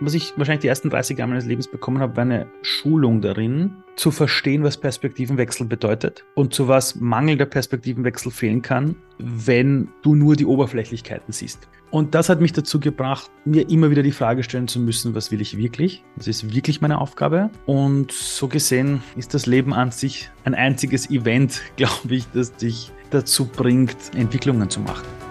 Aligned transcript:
was 0.00 0.14
ich 0.14 0.32
wahrscheinlich 0.36 0.62
die 0.62 0.68
ersten 0.68 0.90
30 0.90 1.18
Jahre 1.18 1.30
meines 1.30 1.46
Lebens 1.46 1.68
bekommen 1.68 1.98
habe, 1.98 2.16
war 2.16 2.22
eine 2.22 2.46
Schulung 2.62 3.20
darin, 3.20 3.76
zu 3.96 4.10
verstehen, 4.12 4.62
was 4.62 4.76
Perspektivenwechsel 4.76 5.66
bedeutet 5.66 6.24
und 6.34 6.54
zu 6.54 6.68
was 6.68 6.94
mangelnder 6.96 7.46
Perspektivenwechsel 7.46 8.30
fehlen 8.30 8.62
kann, 8.62 8.94
wenn 9.18 9.88
du 10.02 10.14
nur 10.14 10.36
die 10.36 10.46
Oberflächlichkeiten 10.46 11.32
siehst. 11.32 11.68
Und 11.90 12.14
das 12.14 12.28
hat 12.28 12.40
mich 12.40 12.52
dazu 12.52 12.78
gebracht, 12.78 13.30
mir 13.44 13.68
immer 13.68 13.90
wieder 13.90 14.02
die 14.02 14.12
Frage 14.12 14.42
stellen 14.42 14.68
zu 14.68 14.78
müssen, 14.78 15.14
was 15.14 15.32
will 15.32 15.40
ich 15.40 15.56
wirklich? 15.56 16.04
Was 16.16 16.28
ist 16.28 16.54
wirklich 16.54 16.80
meine 16.80 17.00
Aufgabe? 17.00 17.50
Und 17.66 18.12
so 18.12 18.46
gesehen 18.46 19.02
ist 19.16 19.34
das 19.34 19.46
Leben 19.46 19.72
an 19.72 19.90
sich 19.90 20.30
ein 20.44 20.54
einziges 20.54 21.10
Event, 21.10 21.60
glaube 21.76 22.14
ich, 22.14 22.26
das 22.32 22.54
dich 22.54 22.92
dazu 23.10 23.46
bringt, 23.46 23.96
Entwicklungen 24.14 24.70
zu 24.70 24.80
machen. 24.80 25.27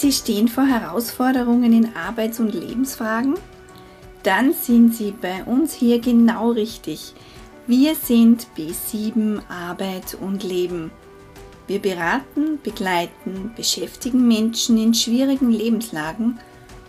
Sie 0.00 0.12
stehen 0.12 0.48
vor 0.48 0.64
Herausforderungen 0.64 1.74
in 1.74 1.94
Arbeits- 1.94 2.40
und 2.40 2.54
Lebensfragen? 2.54 3.34
Dann 4.22 4.54
sind 4.54 4.94
Sie 4.94 5.10
bei 5.10 5.44
uns 5.44 5.74
hier 5.74 6.00
genau 6.00 6.52
richtig. 6.52 7.12
Wir 7.66 7.94
sind 7.94 8.46
B7 8.56 9.42
Arbeit 9.50 10.16
und 10.18 10.42
Leben. 10.42 10.90
Wir 11.66 11.80
beraten, 11.80 12.58
begleiten, 12.62 13.52
beschäftigen 13.54 14.26
Menschen 14.26 14.78
in 14.78 14.94
schwierigen 14.94 15.50
Lebenslagen 15.50 16.38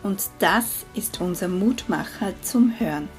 und 0.04 0.22
das 0.40 0.86
ist 0.94 1.20
unser 1.20 1.50
Mutmacher 1.50 2.32
zum 2.42 2.80
Hören. 2.80 3.10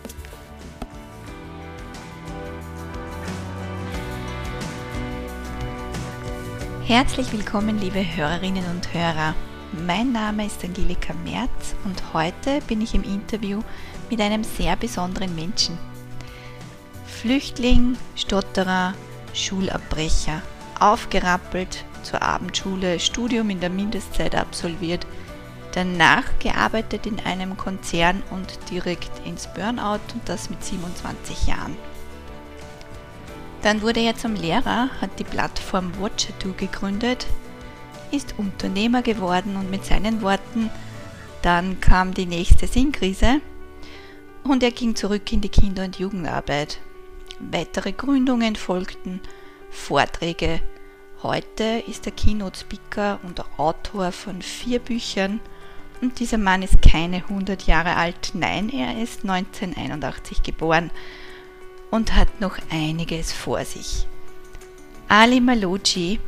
Herzlich 6.87 7.31
willkommen, 7.31 7.79
liebe 7.79 8.01
Hörerinnen 8.17 8.65
und 8.71 8.95
Hörer. 8.95 9.35
Mein 9.73 10.13
Name 10.13 10.45
ist 10.45 10.63
Angelika 10.63 11.15
Merz 11.25 11.75
und 11.85 12.13
heute 12.13 12.61
bin 12.67 12.83
ich 12.83 12.95
im 12.95 13.03
Interview 13.05 13.63
mit 14.11 14.21
einem 14.21 14.45
sehr 14.45 14.77
besonderen 14.77 15.35
Menschen. 15.35 15.79
Flüchtling, 17.07 17.97
Stotterer, 18.15 18.93
Schulabbrecher, 19.33 20.43
aufgerappelt 20.79 21.87
zur 22.03 22.21
Abendschule, 22.21 23.01
Studium 23.01 23.49
in 23.49 23.61
der 23.61 23.71
Mindestzeit 23.71 24.35
absolviert, 24.35 25.07
danach 25.73 26.25
gearbeitet 26.39 27.07
in 27.07 27.19
einem 27.21 27.57
Konzern 27.57 28.23
und 28.29 28.59
direkt 28.71 29.27
ins 29.27 29.47
Burnout 29.55 30.01
und 30.13 30.27
das 30.27 30.51
mit 30.51 30.63
27 30.63 31.47
Jahren. 31.47 31.79
Dann 33.63 33.81
wurde 33.81 34.01
er 34.01 34.19
zum 34.19 34.35
Lehrer, 34.35 34.91
hat 35.01 35.19
die 35.19 35.25
Plattform 35.25 35.93
Watcher2 35.99 36.53
gegründet, 36.57 37.27
ist 38.13 38.35
Unternehmer 38.39 39.03
geworden 39.03 39.57
und 39.57 39.71
mit 39.71 39.85
seinen 39.85 40.23
Worten, 40.23 40.71
dann 41.43 41.81
kam 41.81 42.15
die 42.15 42.27
nächste 42.27 42.67
Sinnkrise 42.67 43.41
und 44.45 44.63
er 44.63 44.71
ging 44.71 44.95
zurück 44.95 45.33
in 45.33 45.41
die 45.41 45.49
Kinder- 45.49 45.85
und 45.85 45.99
Jugendarbeit. 45.99 46.79
Weitere 47.41 47.93
Gründungen 47.93 48.55
folgten, 48.55 49.21
Vorträge. 49.71 50.61
Heute 51.23 51.83
ist 51.87 52.07
er 52.07 52.13
Keynote-Speaker 52.13 53.21
und 53.23 53.43
Autor 53.59 54.13
von 54.13 54.43
vier 54.43 54.79
Büchern 54.79 55.41
und 56.01 56.19
dieser 56.19 56.39
Mann 56.39 56.63
ist 56.63 56.83
keine 56.83 57.19
100 57.19 57.63
Jahre 57.67 57.97
alt, 57.97 58.33
nein, 58.35 58.69
er 58.69 59.01
ist 59.01 59.23
1981 59.23 60.43
geboren 60.43 60.91
und 61.91 62.15
hat 62.15 62.41
noch 62.41 62.59
einiges 62.71 63.33
vor 63.33 63.65
sich. 63.65 64.07
Ali 65.09 65.41
Maloji 65.41 66.19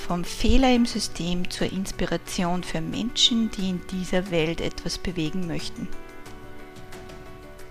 vom 0.00 0.24
Fehler 0.24 0.74
im 0.74 0.86
System 0.86 1.48
zur 1.50 1.70
Inspiration 1.70 2.64
für 2.64 2.80
Menschen, 2.80 3.50
die 3.52 3.68
in 3.70 3.80
dieser 3.92 4.30
Welt 4.30 4.60
etwas 4.60 4.98
bewegen 4.98 5.46
möchten. 5.46 5.88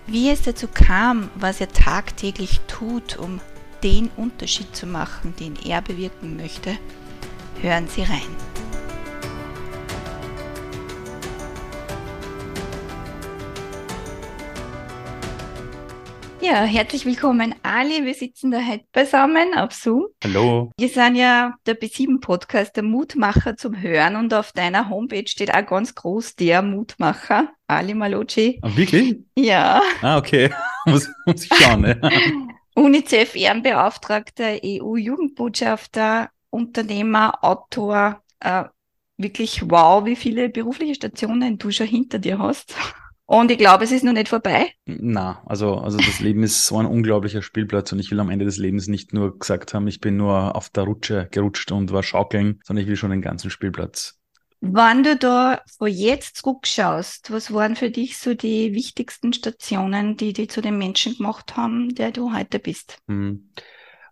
Wie 0.06 0.30
es 0.30 0.42
dazu 0.42 0.66
kam, 0.66 1.30
was 1.34 1.60
er 1.60 1.68
tagtäglich 1.68 2.60
tut, 2.66 3.16
um 3.16 3.40
den 3.82 4.10
Unterschied 4.16 4.74
zu 4.74 4.86
machen, 4.86 5.34
den 5.38 5.56
er 5.64 5.82
bewirken 5.82 6.36
möchte, 6.36 6.76
hören 7.60 7.88
Sie 7.88 8.02
rein. 8.02 8.49
Ja, 16.50 16.64
herzlich 16.64 17.06
willkommen 17.06 17.54
Ali. 17.62 18.04
Wir 18.04 18.14
sitzen 18.14 18.50
da 18.50 18.58
heute 18.58 18.82
beisammen 18.90 19.54
auf 19.56 19.72
Zoom. 19.72 20.08
Hallo. 20.24 20.72
Wir 20.76 20.88
sind 20.88 21.14
ja 21.14 21.54
der 21.64 21.78
B7-Podcast, 21.78 22.74
der 22.74 22.82
Mutmacher 22.82 23.56
zum 23.56 23.80
Hören 23.80 24.16
und 24.16 24.34
auf 24.34 24.50
deiner 24.50 24.88
Homepage 24.88 25.28
steht 25.28 25.54
auch 25.54 25.64
ganz 25.64 25.94
groß 25.94 26.34
der 26.34 26.62
Mutmacher, 26.62 27.52
Ali 27.68 27.94
Maloci. 27.94 28.58
Ah, 28.62 28.70
wirklich? 28.74 29.20
Ja. 29.36 29.80
Ah, 30.02 30.18
okay. 30.18 30.50
muss, 30.86 31.08
muss 31.24 31.44
ich 31.44 31.54
schauen. 31.54 31.82
Ne? 31.82 32.00
UNICEF 32.74 33.36
Ehrenbeauftragter, 33.36 34.58
EU-Jugendbotschafter, 34.64 36.30
Unternehmer, 36.50 37.44
Autor. 37.44 38.24
Äh, 38.40 38.64
wirklich 39.16 39.70
wow, 39.70 40.04
wie 40.04 40.16
viele 40.16 40.48
berufliche 40.48 40.96
Stationen 40.96 41.58
du 41.58 41.70
schon 41.70 41.86
hinter 41.86 42.18
dir 42.18 42.40
hast. 42.40 42.74
Und 43.30 43.52
ich 43.52 43.58
glaube, 43.58 43.84
es 43.84 43.92
ist 43.92 44.02
noch 44.02 44.12
nicht 44.12 44.26
vorbei. 44.26 44.72
Na, 44.86 45.40
also, 45.46 45.76
also 45.76 45.98
das 45.98 46.18
Leben 46.18 46.42
ist 46.42 46.66
so 46.66 46.78
ein 46.78 46.86
unglaublicher 46.86 47.42
Spielplatz 47.42 47.92
und 47.92 48.00
ich 48.00 48.10
will 48.10 48.18
am 48.18 48.28
Ende 48.28 48.44
des 48.44 48.56
Lebens 48.56 48.88
nicht 48.88 49.12
nur 49.12 49.38
gesagt 49.38 49.72
haben, 49.72 49.86
ich 49.86 50.00
bin 50.00 50.16
nur 50.16 50.56
auf 50.56 50.68
der 50.68 50.82
Rutsche 50.82 51.28
gerutscht 51.30 51.70
und 51.70 51.92
war 51.92 52.02
schaukeln, 52.02 52.58
sondern 52.64 52.82
ich 52.82 52.88
will 52.88 52.96
schon 52.96 53.12
den 53.12 53.22
ganzen 53.22 53.48
Spielplatz. 53.48 54.18
Wenn 54.60 55.04
du 55.04 55.14
da 55.14 55.60
vor 55.78 55.86
jetzt 55.86 56.38
zurückschaust, 56.38 57.30
was 57.30 57.52
waren 57.54 57.76
für 57.76 57.92
dich 57.92 58.18
so 58.18 58.34
die 58.34 58.74
wichtigsten 58.74 59.32
Stationen, 59.32 60.16
die 60.16 60.32
die 60.32 60.48
zu 60.48 60.60
dem 60.60 60.76
Menschen 60.76 61.16
gemacht 61.16 61.56
haben, 61.56 61.94
der 61.94 62.10
du 62.10 62.34
heute 62.34 62.58
bist? 62.58 62.98
Hm. 63.06 63.48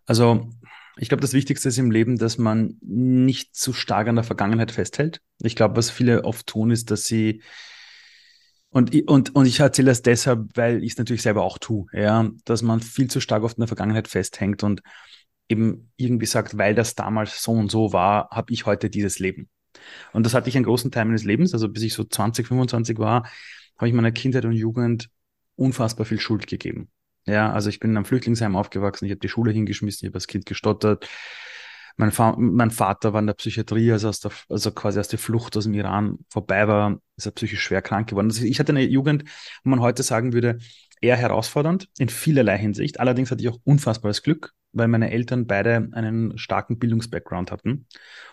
Also, 0.06 0.48
ich 0.96 1.08
glaube, 1.08 1.22
das 1.22 1.32
Wichtigste 1.32 1.70
ist 1.70 1.78
im 1.78 1.90
Leben, 1.90 2.18
dass 2.18 2.38
man 2.38 2.76
nicht 2.82 3.56
zu 3.56 3.72
stark 3.72 4.06
an 4.06 4.14
der 4.14 4.22
Vergangenheit 4.22 4.70
festhält. 4.70 5.20
Ich 5.42 5.56
glaube, 5.56 5.74
was 5.74 5.90
viele 5.90 6.24
oft 6.24 6.46
tun, 6.46 6.70
ist, 6.70 6.92
dass 6.92 7.06
sie 7.06 7.42
und, 8.70 8.94
und, 9.08 9.34
und 9.34 9.46
ich 9.46 9.60
erzähle 9.60 9.88
das 9.90 10.02
deshalb, 10.02 10.56
weil 10.56 10.82
ich 10.84 10.92
es 10.92 10.98
natürlich 10.98 11.22
selber 11.22 11.42
auch 11.42 11.58
tue, 11.58 11.86
ja, 11.92 12.30
dass 12.44 12.62
man 12.62 12.80
viel 12.80 13.08
zu 13.08 13.20
stark 13.20 13.42
auf 13.42 13.54
der 13.54 13.66
Vergangenheit 13.66 14.08
festhängt 14.08 14.62
und 14.62 14.82
eben 15.48 15.90
irgendwie 15.96 16.26
sagt, 16.26 16.58
weil 16.58 16.74
das 16.74 16.94
damals 16.94 17.42
so 17.42 17.52
und 17.52 17.70
so 17.70 17.92
war, 17.92 18.28
habe 18.30 18.52
ich 18.52 18.66
heute 18.66 18.90
dieses 18.90 19.18
Leben. 19.18 19.48
Und 20.12 20.26
das 20.26 20.34
hatte 20.34 20.48
ich 20.48 20.56
einen 20.56 20.66
großen 20.66 20.90
Teil 20.90 21.06
meines 21.06 21.24
Lebens, 21.24 21.54
also 21.54 21.68
bis 21.68 21.82
ich 21.82 21.94
so 21.94 22.04
20, 22.04 22.46
25 22.46 22.98
war, 22.98 23.28
habe 23.78 23.88
ich 23.88 23.94
meiner 23.94 24.12
Kindheit 24.12 24.44
und 24.44 24.52
Jugend 24.52 25.08
unfassbar 25.56 26.04
viel 26.04 26.20
Schuld 26.20 26.46
gegeben. 26.46 26.90
Ja, 27.26 27.52
also 27.52 27.68
ich 27.68 27.80
bin 27.80 27.90
in 27.90 27.96
einem 27.96 28.04
Flüchtlingsheim 28.06 28.56
aufgewachsen, 28.56 29.06
ich 29.06 29.12
habe 29.12 29.20
die 29.20 29.28
Schule 29.28 29.52
hingeschmissen, 29.52 30.06
ich 30.06 30.10
habe 30.10 30.16
als 30.16 30.26
Kind 30.26 30.46
gestottert, 30.46 31.08
mein, 31.98 32.12
Fa 32.12 32.36
mein, 32.38 32.70
Vater 32.70 33.12
war 33.12 33.20
in 33.20 33.26
der 33.26 33.34
Psychiatrie, 33.34 33.92
also, 33.92 34.08
aus 34.08 34.20
der, 34.20 34.30
also 34.48 34.70
quasi 34.70 35.00
aus 35.00 35.08
der 35.08 35.18
Flucht 35.18 35.56
aus 35.56 35.64
dem 35.64 35.74
Iran 35.74 36.18
vorbei 36.30 36.68
war, 36.68 37.00
ist 37.16 37.26
er 37.26 37.32
psychisch 37.32 37.60
schwer 37.60 37.82
krank 37.82 38.08
geworden. 38.08 38.28
Also 38.28 38.44
ich 38.44 38.60
hatte 38.60 38.72
eine 38.72 38.84
Jugend, 38.84 39.24
wo 39.64 39.70
man 39.70 39.80
heute 39.80 40.04
sagen 40.04 40.32
würde, 40.32 40.58
eher 41.00 41.16
herausfordernd 41.16 41.88
in 41.98 42.08
vielerlei 42.08 42.56
Hinsicht. 42.56 43.00
Allerdings 43.00 43.30
hatte 43.30 43.42
ich 43.42 43.48
auch 43.48 43.58
unfassbares 43.64 44.22
Glück, 44.22 44.52
weil 44.72 44.86
meine 44.86 45.10
Eltern 45.10 45.46
beide 45.48 45.88
einen 45.92 46.38
starken 46.38 46.78
Bildungsbackground 46.78 47.50
hatten. 47.50 47.86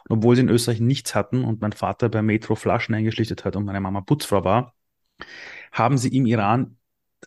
Und 0.07 0.17
obwohl 0.17 0.35
sie 0.35 0.43
in 0.43 0.49
Österreich 0.49 0.79
nichts 0.79 1.15
hatten 1.15 1.43
und 1.43 1.61
mein 1.61 1.73
Vater 1.73 2.09
bei 2.09 2.21
Metro 2.21 2.55
Flaschen 2.55 2.93
eingeschlichtet 2.93 3.45
hat 3.45 3.55
und 3.55 3.65
meine 3.65 3.81
Mama 3.81 4.01
Putzfrau 4.01 4.43
war, 4.43 4.75
haben 5.71 5.97
sie 5.97 6.15
im 6.15 6.27
Iran, 6.27 6.77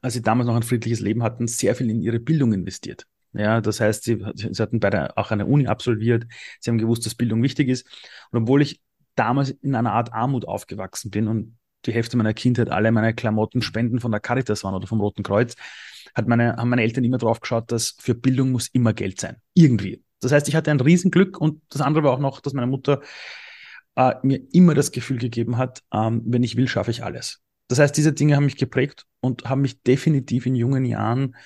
als 0.02 0.14
sie 0.14 0.22
damals 0.22 0.46
noch 0.46 0.56
ein 0.56 0.62
friedliches 0.62 1.00
Leben 1.00 1.24
hatten, 1.24 1.48
sehr 1.48 1.74
viel 1.74 1.90
in 1.90 2.00
ihre 2.00 2.20
Bildung 2.20 2.52
investiert. 2.52 3.06
Ja, 3.32 3.60
das 3.60 3.80
heißt, 3.80 4.04
sie, 4.04 4.24
sie 4.34 4.62
hatten 4.62 4.80
beide 4.80 5.16
auch 5.16 5.30
eine 5.30 5.46
Uni 5.46 5.66
absolviert. 5.66 6.26
Sie 6.60 6.70
haben 6.70 6.78
gewusst, 6.78 7.04
dass 7.06 7.14
Bildung 7.14 7.42
wichtig 7.42 7.68
ist. 7.68 7.86
Und 8.30 8.42
obwohl 8.42 8.62
ich 8.62 8.80
damals 9.14 9.50
in 9.50 9.74
einer 9.74 9.92
Art 9.92 10.12
Armut 10.12 10.46
aufgewachsen 10.46 11.10
bin 11.10 11.28
und 11.28 11.58
die 11.86 11.92
Hälfte 11.92 12.16
meiner 12.16 12.34
Kindheit 12.34 12.70
alle 12.70 12.90
meine 12.90 13.14
Klamotten 13.14 13.62
Spenden 13.62 14.00
von 14.00 14.10
der 14.10 14.20
Caritas 14.20 14.64
waren 14.64 14.74
oder 14.74 14.86
vom 14.86 15.00
Roten 15.00 15.22
Kreuz, 15.22 15.54
hat 16.14 16.26
meine, 16.26 16.56
haben 16.56 16.68
meine 16.68 16.82
Eltern 16.82 17.04
immer 17.04 17.18
drauf 17.18 17.40
geschaut, 17.40 17.70
dass 17.70 17.96
für 18.00 18.14
Bildung 18.14 18.50
muss 18.50 18.68
immer 18.68 18.92
Geld 18.92 19.20
sein. 19.20 19.36
Irgendwie. 19.54 20.02
Das 20.20 20.32
heißt, 20.32 20.48
ich 20.48 20.56
hatte 20.56 20.70
ein 20.70 20.80
Riesenglück 20.80 21.40
und 21.40 21.62
das 21.68 21.80
andere 21.80 22.04
war 22.04 22.12
auch 22.12 22.18
noch, 22.18 22.40
dass 22.40 22.52
meine 22.52 22.66
Mutter 22.66 23.00
äh, 23.94 24.14
mir 24.22 24.40
immer 24.52 24.74
das 24.74 24.90
Gefühl 24.90 25.18
gegeben 25.18 25.58
hat, 25.58 25.82
ähm, 25.92 26.22
wenn 26.24 26.42
ich 26.42 26.56
will, 26.56 26.68
schaffe 26.68 26.90
ich 26.90 27.04
alles. 27.04 27.40
Das 27.68 27.78
heißt, 27.78 27.96
diese 27.96 28.12
Dinge 28.12 28.34
haben 28.34 28.46
mich 28.46 28.56
geprägt 28.56 29.04
und 29.20 29.44
haben 29.48 29.60
mich 29.60 29.82
definitiv 29.82 30.46
in 30.46 30.54
jungen 30.54 30.84
Jahren 30.84 31.36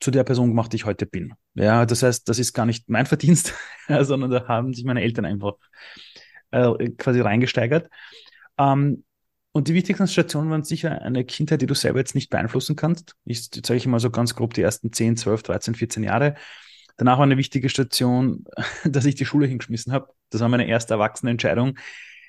zu 0.00 0.10
der 0.10 0.24
Person 0.24 0.48
gemacht, 0.48 0.72
die 0.72 0.76
ich 0.76 0.84
heute 0.84 1.06
bin. 1.06 1.34
Ja, 1.54 1.86
das 1.86 2.02
heißt, 2.02 2.28
das 2.28 2.38
ist 2.38 2.52
gar 2.52 2.66
nicht 2.66 2.88
mein 2.88 3.06
Verdienst, 3.06 3.54
sondern 3.88 4.30
da 4.30 4.48
haben 4.48 4.74
sich 4.74 4.84
meine 4.84 5.02
Eltern 5.02 5.24
einfach 5.24 5.54
äh, 6.50 6.90
quasi 6.90 7.20
reingesteigert. 7.20 7.88
Ähm, 8.58 9.04
und 9.52 9.68
die 9.68 9.74
wichtigsten 9.74 10.08
Stationen 10.08 10.50
waren 10.50 10.64
sicher 10.64 11.00
eine 11.02 11.24
Kindheit, 11.24 11.62
die 11.62 11.66
du 11.66 11.74
selber 11.74 12.00
jetzt 12.00 12.16
nicht 12.16 12.28
beeinflussen 12.28 12.74
kannst. 12.74 13.14
Ich 13.24 13.50
zeige 13.50 13.76
ich 13.76 13.86
mal 13.86 14.00
so 14.00 14.10
ganz 14.10 14.34
grob 14.34 14.52
die 14.54 14.62
ersten 14.62 14.92
10, 14.92 15.16
12, 15.16 15.44
13, 15.44 15.74
14 15.76 16.02
Jahre. 16.02 16.34
Danach 16.96 17.18
war 17.18 17.24
eine 17.24 17.36
wichtige 17.36 17.68
Station, 17.68 18.44
dass 18.84 19.04
ich 19.04 19.14
die 19.14 19.24
Schule 19.24 19.46
hingeschmissen 19.46 19.92
habe. 19.92 20.08
Das 20.30 20.40
war 20.40 20.48
meine 20.48 20.66
erste 20.66 20.94
erwachsene 20.94 21.30
Entscheidung. 21.30 21.78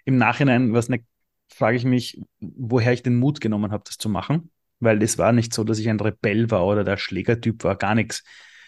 Im 0.05 0.17
Nachhinein, 0.17 0.73
was 0.73 0.87
ne, 0.87 1.03
frage 1.51 1.77
ich 1.77 1.85
mich, 1.85 2.21
woher 2.39 2.93
ich 2.93 3.01
den 3.01 3.15
Mut 3.15 3.41
genommen 3.41 3.71
habe, 3.71 3.83
das 3.85 3.97
zu 3.97 4.09
machen. 4.09 4.51
Weil 4.79 5.01
es 5.01 5.17
war 5.17 5.31
nicht 5.31 5.53
so, 5.53 5.63
dass 5.63 5.79
ich 5.79 5.89
ein 5.89 5.99
Rebell 5.99 6.51
war 6.51 6.65
oder 6.65 6.83
der 6.83 6.97
Schlägertyp 6.97 7.63
war, 7.63 7.75
gar 7.75 7.95
nichts. 7.95 8.23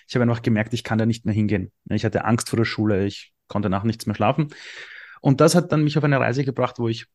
Ich 0.07 0.15
habe 0.15 0.23
einfach 0.23 0.41
gemerkt, 0.41 0.73
ich 0.73 0.83
kann 0.83 0.97
da 0.97 1.05
nicht 1.05 1.25
mehr 1.25 1.35
hingehen. 1.35 1.71
Ich 1.89 2.05
hatte 2.05 2.25
Angst 2.25 2.49
vor 2.49 2.57
der 2.57 2.65
Schule, 2.65 3.05
ich 3.05 3.33
konnte 3.47 3.69
nach 3.69 3.83
nichts 3.83 4.05
mehr 4.05 4.15
schlafen. 4.15 4.47
Und 5.21 5.41
das 5.41 5.55
hat 5.55 5.71
dann 5.71 5.83
mich 5.83 5.97
auf 5.97 6.03
eine 6.03 6.19
Reise 6.19 6.45
gebracht, 6.45 6.79
wo 6.79 6.87
ich 6.87 7.07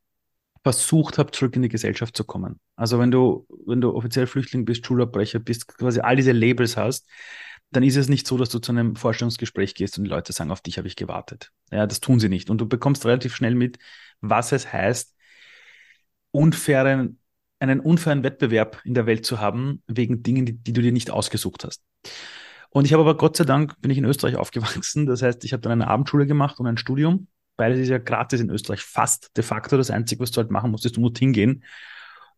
versucht 0.62 1.18
habe, 1.18 1.30
zurück 1.32 1.56
in 1.56 1.62
die 1.62 1.68
Gesellschaft 1.68 2.16
zu 2.16 2.24
kommen. 2.24 2.60
Also 2.76 2.98
wenn 2.98 3.10
du, 3.10 3.46
wenn 3.66 3.80
du 3.80 3.94
offiziell 3.94 4.26
Flüchtling 4.26 4.64
bist, 4.64 4.86
Schulabbrecher 4.86 5.38
bist, 5.38 5.66
quasi 5.66 6.00
all 6.00 6.16
diese 6.16 6.32
Labels 6.32 6.76
hast, 6.76 7.08
dann 7.70 7.82
ist 7.82 7.96
es 7.96 8.08
nicht 8.08 8.26
so, 8.26 8.36
dass 8.36 8.50
du 8.50 8.58
zu 8.58 8.70
einem 8.70 8.96
Vorstellungsgespräch 8.96 9.74
gehst 9.74 9.96
und 9.98 10.04
die 10.04 10.10
Leute 10.10 10.32
sagen, 10.32 10.50
auf 10.50 10.60
dich 10.60 10.78
habe 10.78 10.86
ich 10.86 10.96
gewartet. 10.96 11.50
Ja, 11.70 11.86
das 11.86 12.00
tun 12.00 12.20
sie 12.20 12.28
nicht. 12.28 12.50
Und 12.50 12.60
du 12.60 12.68
bekommst 12.68 13.06
relativ 13.06 13.34
schnell 13.34 13.54
mit, 13.54 13.78
was 14.20 14.52
es 14.52 14.72
heißt, 14.72 15.16
unfairen, 16.30 17.18
einen 17.70 17.80
unfairen 17.80 18.22
Wettbewerb 18.22 18.80
in 18.84 18.94
der 18.94 19.06
Welt 19.06 19.24
zu 19.24 19.40
haben, 19.40 19.82
wegen 19.86 20.22
Dingen, 20.22 20.46
die, 20.46 20.54
die 20.54 20.72
du 20.72 20.82
dir 20.82 20.92
nicht 20.92 21.10
ausgesucht 21.10 21.64
hast. 21.64 21.82
Und 22.70 22.86
ich 22.86 22.92
habe 22.92 23.02
aber 23.02 23.16
Gott 23.16 23.36
sei 23.36 23.44
Dank, 23.44 23.80
bin 23.80 23.90
ich 23.90 23.98
in 23.98 24.04
Österreich 24.04 24.36
aufgewachsen. 24.38 25.06
Das 25.06 25.22
heißt, 25.22 25.44
ich 25.44 25.52
habe 25.52 25.60
dann 25.60 25.72
eine 25.72 25.88
Abendschule 25.88 26.26
gemacht 26.26 26.58
und 26.58 26.66
ein 26.66 26.76
Studium. 26.76 27.28
Beides 27.56 27.80
ist 27.80 27.88
ja 27.88 27.98
gratis 27.98 28.40
in 28.40 28.50
Österreich, 28.50 28.80
fast 28.80 29.36
de 29.36 29.44
facto. 29.44 29.76
Das 29.76 29.90
Einzige, 29.90 30.20
was 30.22 30.30
du 30.30 30.38
halt 30.38 30.50
machen 30.50 30.70
musst, 30.70 30.86
ist, 30.86 30.96
du 30.96 31.00
musst 31.00 31.18
hingehen. 31.18 31.64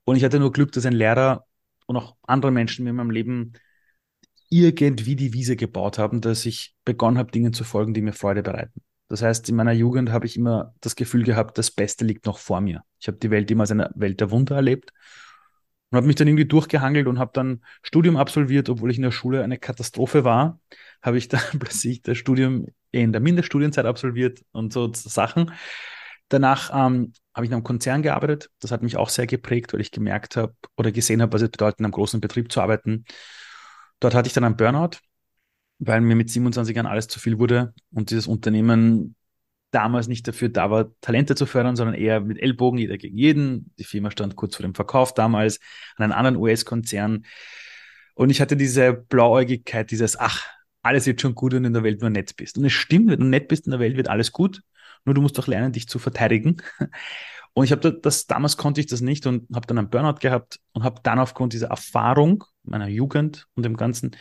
Und 0.05 0.17
ich 0.17 0.25
hatte 0.25 0.39
nur 0.39 0.53
Glück, 0.53 0.73
dass 0.73 0.87
ein 0.87 0.93
Lehrer 0.93 1.47
und 1.87 1.97
auch 1.97 2.17
andere 2.23 2.51
Menschen 2.51 2.85
mir 2.85 2.91
in 2.91 2.97
meinem 2.97 3.11
Leben 3.11 3.55
irgendwie 4.51 5.17
die 5.17 5.33
Wiese 5.33 5.57
gebaut 5.57 5.99
haben, 5.99 6.21
dass 6.21 6.47
ich 6.47 6.75
begonnen 6.85 7.19
habe, 7.19 7.33
Dingen 7.33 7.53
zu 7.53 7.65
folgen, 7.65 7.95
die 7.95 8.03
mir 8.03 8.13
Freude 8.13 8.43
bereiten. 8.43 8.83
Das 9.15 9.23
heißt, 9.23 9.49
in 9.49 9.55
meiner 9.55 9.71
Jugend 9.71 10.11
habe 10.11 10.27
ich 10.27 10.37
immer 10.37 10.75
das 10.81 10.97
Gefühl 10.97 11.23
gehabt, 11.23 11.57
das 11.57 11.71
Beste 11.71 12.05
liegt 12.05 12.27
noch 12.27 12.39
vor 12.39 12.61
mir. 12.61 12.83
Ich 12.99 13.07
habe 13.07 13.17
die 13.17 13.31
Welt 13.31 13.49
immer 13.49 13.61
als 13.61 13.71
eine 13.71 13.93
Welt 13.95 14.21
der 14.21 14.33
Wunder 14.33 14.57
erlebt 14.57 14.93
und 15.91 15.99
habe 15.99 16.09
mich 16.09 16.17
dann 16.17 16.27
irgendwie 16.27 16.47
durchgehangelt 16.47 17.07
und 17.07 17.21
habe 17.21 17.31
dann 17.33 17.63
Studium 17.85 18.17
absolviert, 18.17 18.69
obwohl 18.69 18.91
ich 18.91 18.97
in 18.97 19.05
der 19.05 19.13
Schule 19.13 19.45
eine 19.45 19.57
Katastrophe 19.57 20.25
war, 20.25 20.59
habe 21.01 21.17
ich 21.17 21.29
dann 21.29 21.41
plötzlich 21.61 22.03
das 22.03 22.19
Studium 22.19 22.67
in 22.91 23.13
der 23.13 23.21
Mindeststudienzeit 23.21 23.87
absolviert 23.87 24.43
und 24.51 24.73
so 24.73 24.93
Sachen. 24.93 25.53
Danach 26.29 26.71
ähm, 26.71 27.13
habe 27.35 27.47
ich 27.47 27.51
in 27.51 27.55
einem 27.55 27.63
Konzern 27.63 28.03
gearbeitet. 28.03 28.51
Das 28.59 28.73
hat 28.73 28.83
mich 28.83 28.97
auch 28.97 29.11
sehr 29.11 29.29
geprägt, 29.29 29.75
weil 29.75 29.81
ich 29.81 29.93
gemerkt 29.93 30.37
habe 30.37 30.57
oder 30.77 30.91
gesehen 30.91 31.23
habe, 31.23 31.33
was 31.35 31.43
es 31.43 31.51
bedeutet, 31.51 31.79
in 31.79 31.85
einem 31.85 31.93
großen 31.93 32.21
Betrieb 32.21 32.51
zu 32.51 32.61
arbeiten. 32.61 33.05
Dort 34.01 34.17
hatte 34.17 34.27
ich 34.27 34.33
dann 34.33 34.43
einen 34.43 34.57
Burnout, 34.57 34.99
weil 35.79 36.01
mir 36.01 36.17
mit 36.17 36.31
27 36.31 36.75
Jahren 36.75 36.87
alles 36.87 37.09
zu 37.09 37.19
viel 37.19 37.39
wurde 37.39 37.75
und 37.93 38.11
dieses 38.11 38.27
Unternehmen 38.27 39.17
damals 39.71 40.07
nicht 40.07 40.27
dafür 40.29 40.49
da 40.49 40.71
war, 40.71 40.91
Talente 41.01 41.35
zu 41.35 41.47
fördern, 41.47 41.75
sondern 41.75 41.97
eher 41.97 42.21
mit 42.21 42.41
Ellbogen, 42.41 42.79
jeder 42.79 42.97
gegen 42.97 43.19
jeden. 43.19 43.73
Die 43.79 43.85
Firma 43.85 44.11
stand 44.11 44.37
kurz 44.37 44.55
vor 44.55 44.63
dem 44.63 44.75
Verkauf 44.75 45.13
damals 45.15 45.59
an 45.97 46.05
einen 46.05 46.13
anderen 46.13 46.37
US-Konzern. 46.37 47.25
Und 48.15 48.31
ich 48.31 48.41
hatte 48.41 48.57
diese 48.57 48.93
Blauäugigkeit, 48.93 49.91
dieses, 49.91 50.19
ach, 50.19 50.47
alles 50.83 51.07
wird 51.07 51.21
schon 51.21 51.35
gut, 51.35 51.53
wenn 51.53 51.65
du 51.65 51.69
in 51.69 51.73
der 51.73 51.83
Welt 51.83 52.01
nur 52.01 52.11
nett 52.11 52.37
bist. 52.37 52.57
Und 52.57 52.65
es 52.65 52.73
stimmt, 52.73 53.11
wenn 53.11 53.19
du 53.19 53.27
nett 53.27 53.49
bist 53.49 53.67
in 53.67 53.73
der 53.73 53.81
Welt, 53.81 53.97
wird 53.97 54.09
alles 54.09 54.31
gut. 54.31 54.63
Nur 55.05 55.15
du 55.15 55.21
musst 55.21 55.37
doch 55.37 55.49
lernen, 55.49 55.73
dich 55.73 55.89
zu 55.89 55.99
verteidigen. 55.99 56.59
Und 57.55 57.65
ich 57.65 57.73
habe 57.73 57.93
das, 57.93 58.27
damals 58.27 58.57
konnte 58.57 58.81
ich 58.81 58.89
das 58.89 59.01
nicht 59.01 59.27
und 59.29 59.49
habe 59.55 59.69
dann 59.69 59.79
einen 59.79 59.89
Burnout 59.89 60.19
gehabt 60.19 60.59
und 60.73 60.83
habe 60.83 61.01
dann 61.05 61.21
aufgrund 61.21 61.53
dieser 61.53 61.69
Erfahrung 61.69 62.43
meiner 62.65 62.89
Jugend 62.89 63.47
und 63.55 63.65
dem 63.65 63.77
Ganzen 63.77 64.17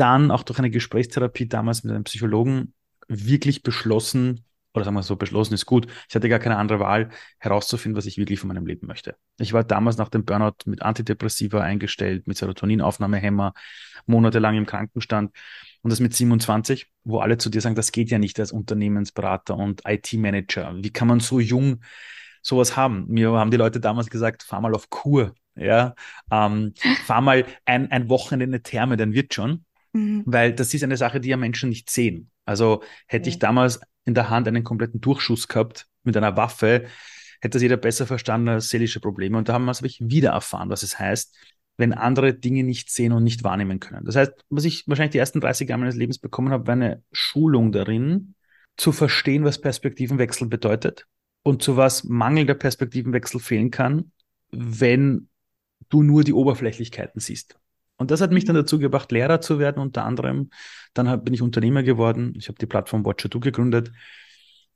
dann 0.00 0.30
auch 0.30 0.42
durch 0.42 0.58
eine 0.58 0.70
Gesprächstherapie 0.70 1.48
damals 1.48 1.84
mit 1.84 1.92
einem 1.92 2.04
Psychologen 2.04 2.74
wirklich 3.08 3.62
beschlossen, 3.62 4.44
oder 4.72 4.84
sagen 4.84 4.96
wir 4.96 5.02
so, 5.02 5.16
beschlossen 5.16 5.54
ist 5.54 5.66
gut. 5.66 5.88
Ich 6.08 6.14
hatte 6.14 6.28
gar 6.28 6.38
keine 6.38 6.56
andere 6.56 6.80
Wahl, 6.80 7.10
herauszufinden, 7.38 7.96
was 7.96 8.06
ich 8.06 8.18
wirklich 8.18 8.38
von 8.38 8.48
meinem 8.48 8.66
Leben 8.66 8.86
möchte. 8.86 9.16
Ich 9.38 9.52
war 9.52 9.64
damals 9.64 9.96
nach 9.96 10.08
dem 10.08 10.24
Burnout 10.24 10.54
mit 10.66 10.82
Antidepressiva 10.82 11.60
eingestellt, 11.60 12.26
mit 12.26 12.36
Serotoninaufnahmehemmer, 12.38 13.52
monatelang 14.06 14.56
im 14.56 14.66
Krankenstand 14.66 15.34
und 15.82 15.90
das 15.90 16.00
mit 16.00 16.14
27, 16.14 16.86
wo 17.04 17.18
alle 17.18 17.36
zu 17.38 17.50
dir 17.50 17.60
sagen, 17.60 17.74
das 17.74 17.92
geht 17.92 18.10
ja 18.10 18.18
nicht 18.18 18.38
als 18.38 18.52
Unternehmensberater 18.52 19.56
und 19.56 19.82
IT-Manager. 19.86 20.74
Wie 20.76 20.90
kann 20.90 21.08
man 21.08 21.20
so 21.20 21.40
jung 21.40 21.82
sowas 22.42 22.76
haben? 22.76 23.06
Mir 23.08 23.32
haben 23.32 23.50
die 23.50 23.56
Leute 23.56 23.80
damals 23.80 24.08
gesagt, 24.08 24.44
fahr 24.44 24.60
mal 24.60 24.74
auf 24.74 24.88
Kur, 24.88 25.34
ja, 25.56 25.94
ähm, 26.30 26.74
fahr 27.04 27.20
mal 27.20 27.44
ein, 27.64 27.90
ein 27.90 28.08
Wochenende 28.08 28.44
in 28.44 28.50
eine 28.50 28.62
Therme, 28.62 28.96
dann 28.96 29.14
wird 29.14 29.34
schon. 29.34 29.64
Mhm. 29.92 30.22
Weil 30.26 30.52
das 30.52 30.72
ist 30.72 30.84
eine 30.84 30.96
Sache, 30.96 31.20
die 31.20 31.28
ja 31.28 31.36
Menschen 31.36 31.68
nicht 31.68 31.90
sehen. 31.90 32.30
Also 32.44 32.82
hätte 33.06 33.28
ich 33.28 33.38
damals 33.38 33.80
in 34.04 34.14
der 34.14 34.30
Hand 34.30 34.48
einen 34.48 34.64
kompletten 34.64 35.00
Durchschuss 35.00 35.48
gehabt 35.48 35.86
mit 36.02 36.16
einer 36.16 36.36
Waffe, 36.36 36.86
hätte 37.40 37.56
das 37.56 37.62
jeder 37.62 37.76
besser 37.76 38.06
verstanden 38.06 38.48
als 38.48 38.68
seelische 38.68 39.00
Probleme. 39.00 39.38
Und 39.38 39.48
da 39.48 39.54
haben 39.54 39.64
wir 39.64 39.72
es 39.72 39.82
wieder 39.82 40.30
erfahren, 40.30 40.70
was 40.70 40.82
es 40.82 40.98
heißt, 40.98 41.36
wenn 41.76 41.92
andere 41.92 42.34
Dinge 42.34 42.62
nicht 42.62 42.90
sehen 42.90 43.12
und 43.12 43.24
nicht 43.24 43.42
wahrnehmen 43.42 43.80
können. 43.80 44.04
Das 44.04 44.16
heißt, 44.16 44.32
was 44.50 44.64
ich 44.64 44.86
wahrscheinlich 44.86 45.12
die 45.12 45.18
ersten 45.18 45.40
30 45.40 45.68
Jahre 45.68 45.80
meines 45.80 45.96
Lebens 45.96 46.18
bekommen 46.18 46.50
habe, 46.50 46.66
war 46.66 46.74
eine 46.74 47.02
Schulung 47.12 47.72
darin, 47.72 48.34
zu 48.76 48.92
verstehen, 48.92 49.44
was 49.44 49.60
Perspektivenwechsel 49.60 50.48
bedeutet 50.48 51.06
und 51.42 51.62
zu 51.62 51.76
was 51.76 52.04
mangelnder 52.04 52.54
Perspektivenwechsel 52.54 53.40
fehlen 53.40 53.70
kann, 53.70 54.12
wenn 54.50 55.28
du 55.88 56.02
nur 56.02 56.24
die 56.24 56.32
Oberflächlichkeiten 56.32 57.20
siehst. 57.20 57.58
Und 58.00 58.10
das 58.10 58.22
hat 58.22 58.32
mich 58.32 58.46
dann 58.46 58.56
dazu 58.56 58.78
gebracht, 58.78 59.12
Lehrer 59.12 59.42
zu 59.42 59.58
werden, 59.58 59.78
unter 59.78 60.06
anderem. 60.06 60.48
Dann 60.94 61.22
bin 61.22 61.34
ich 61.34 61.42
Unternehmer 61.42 61.82
geworden. 61.82 62.32
Ich 62.34 62.48
habe 62.48 62.56
die 62.58 62.64
Plattform 62.64 63.04
Watcher2 63.04 63.40
gegründet. 63.40 63.92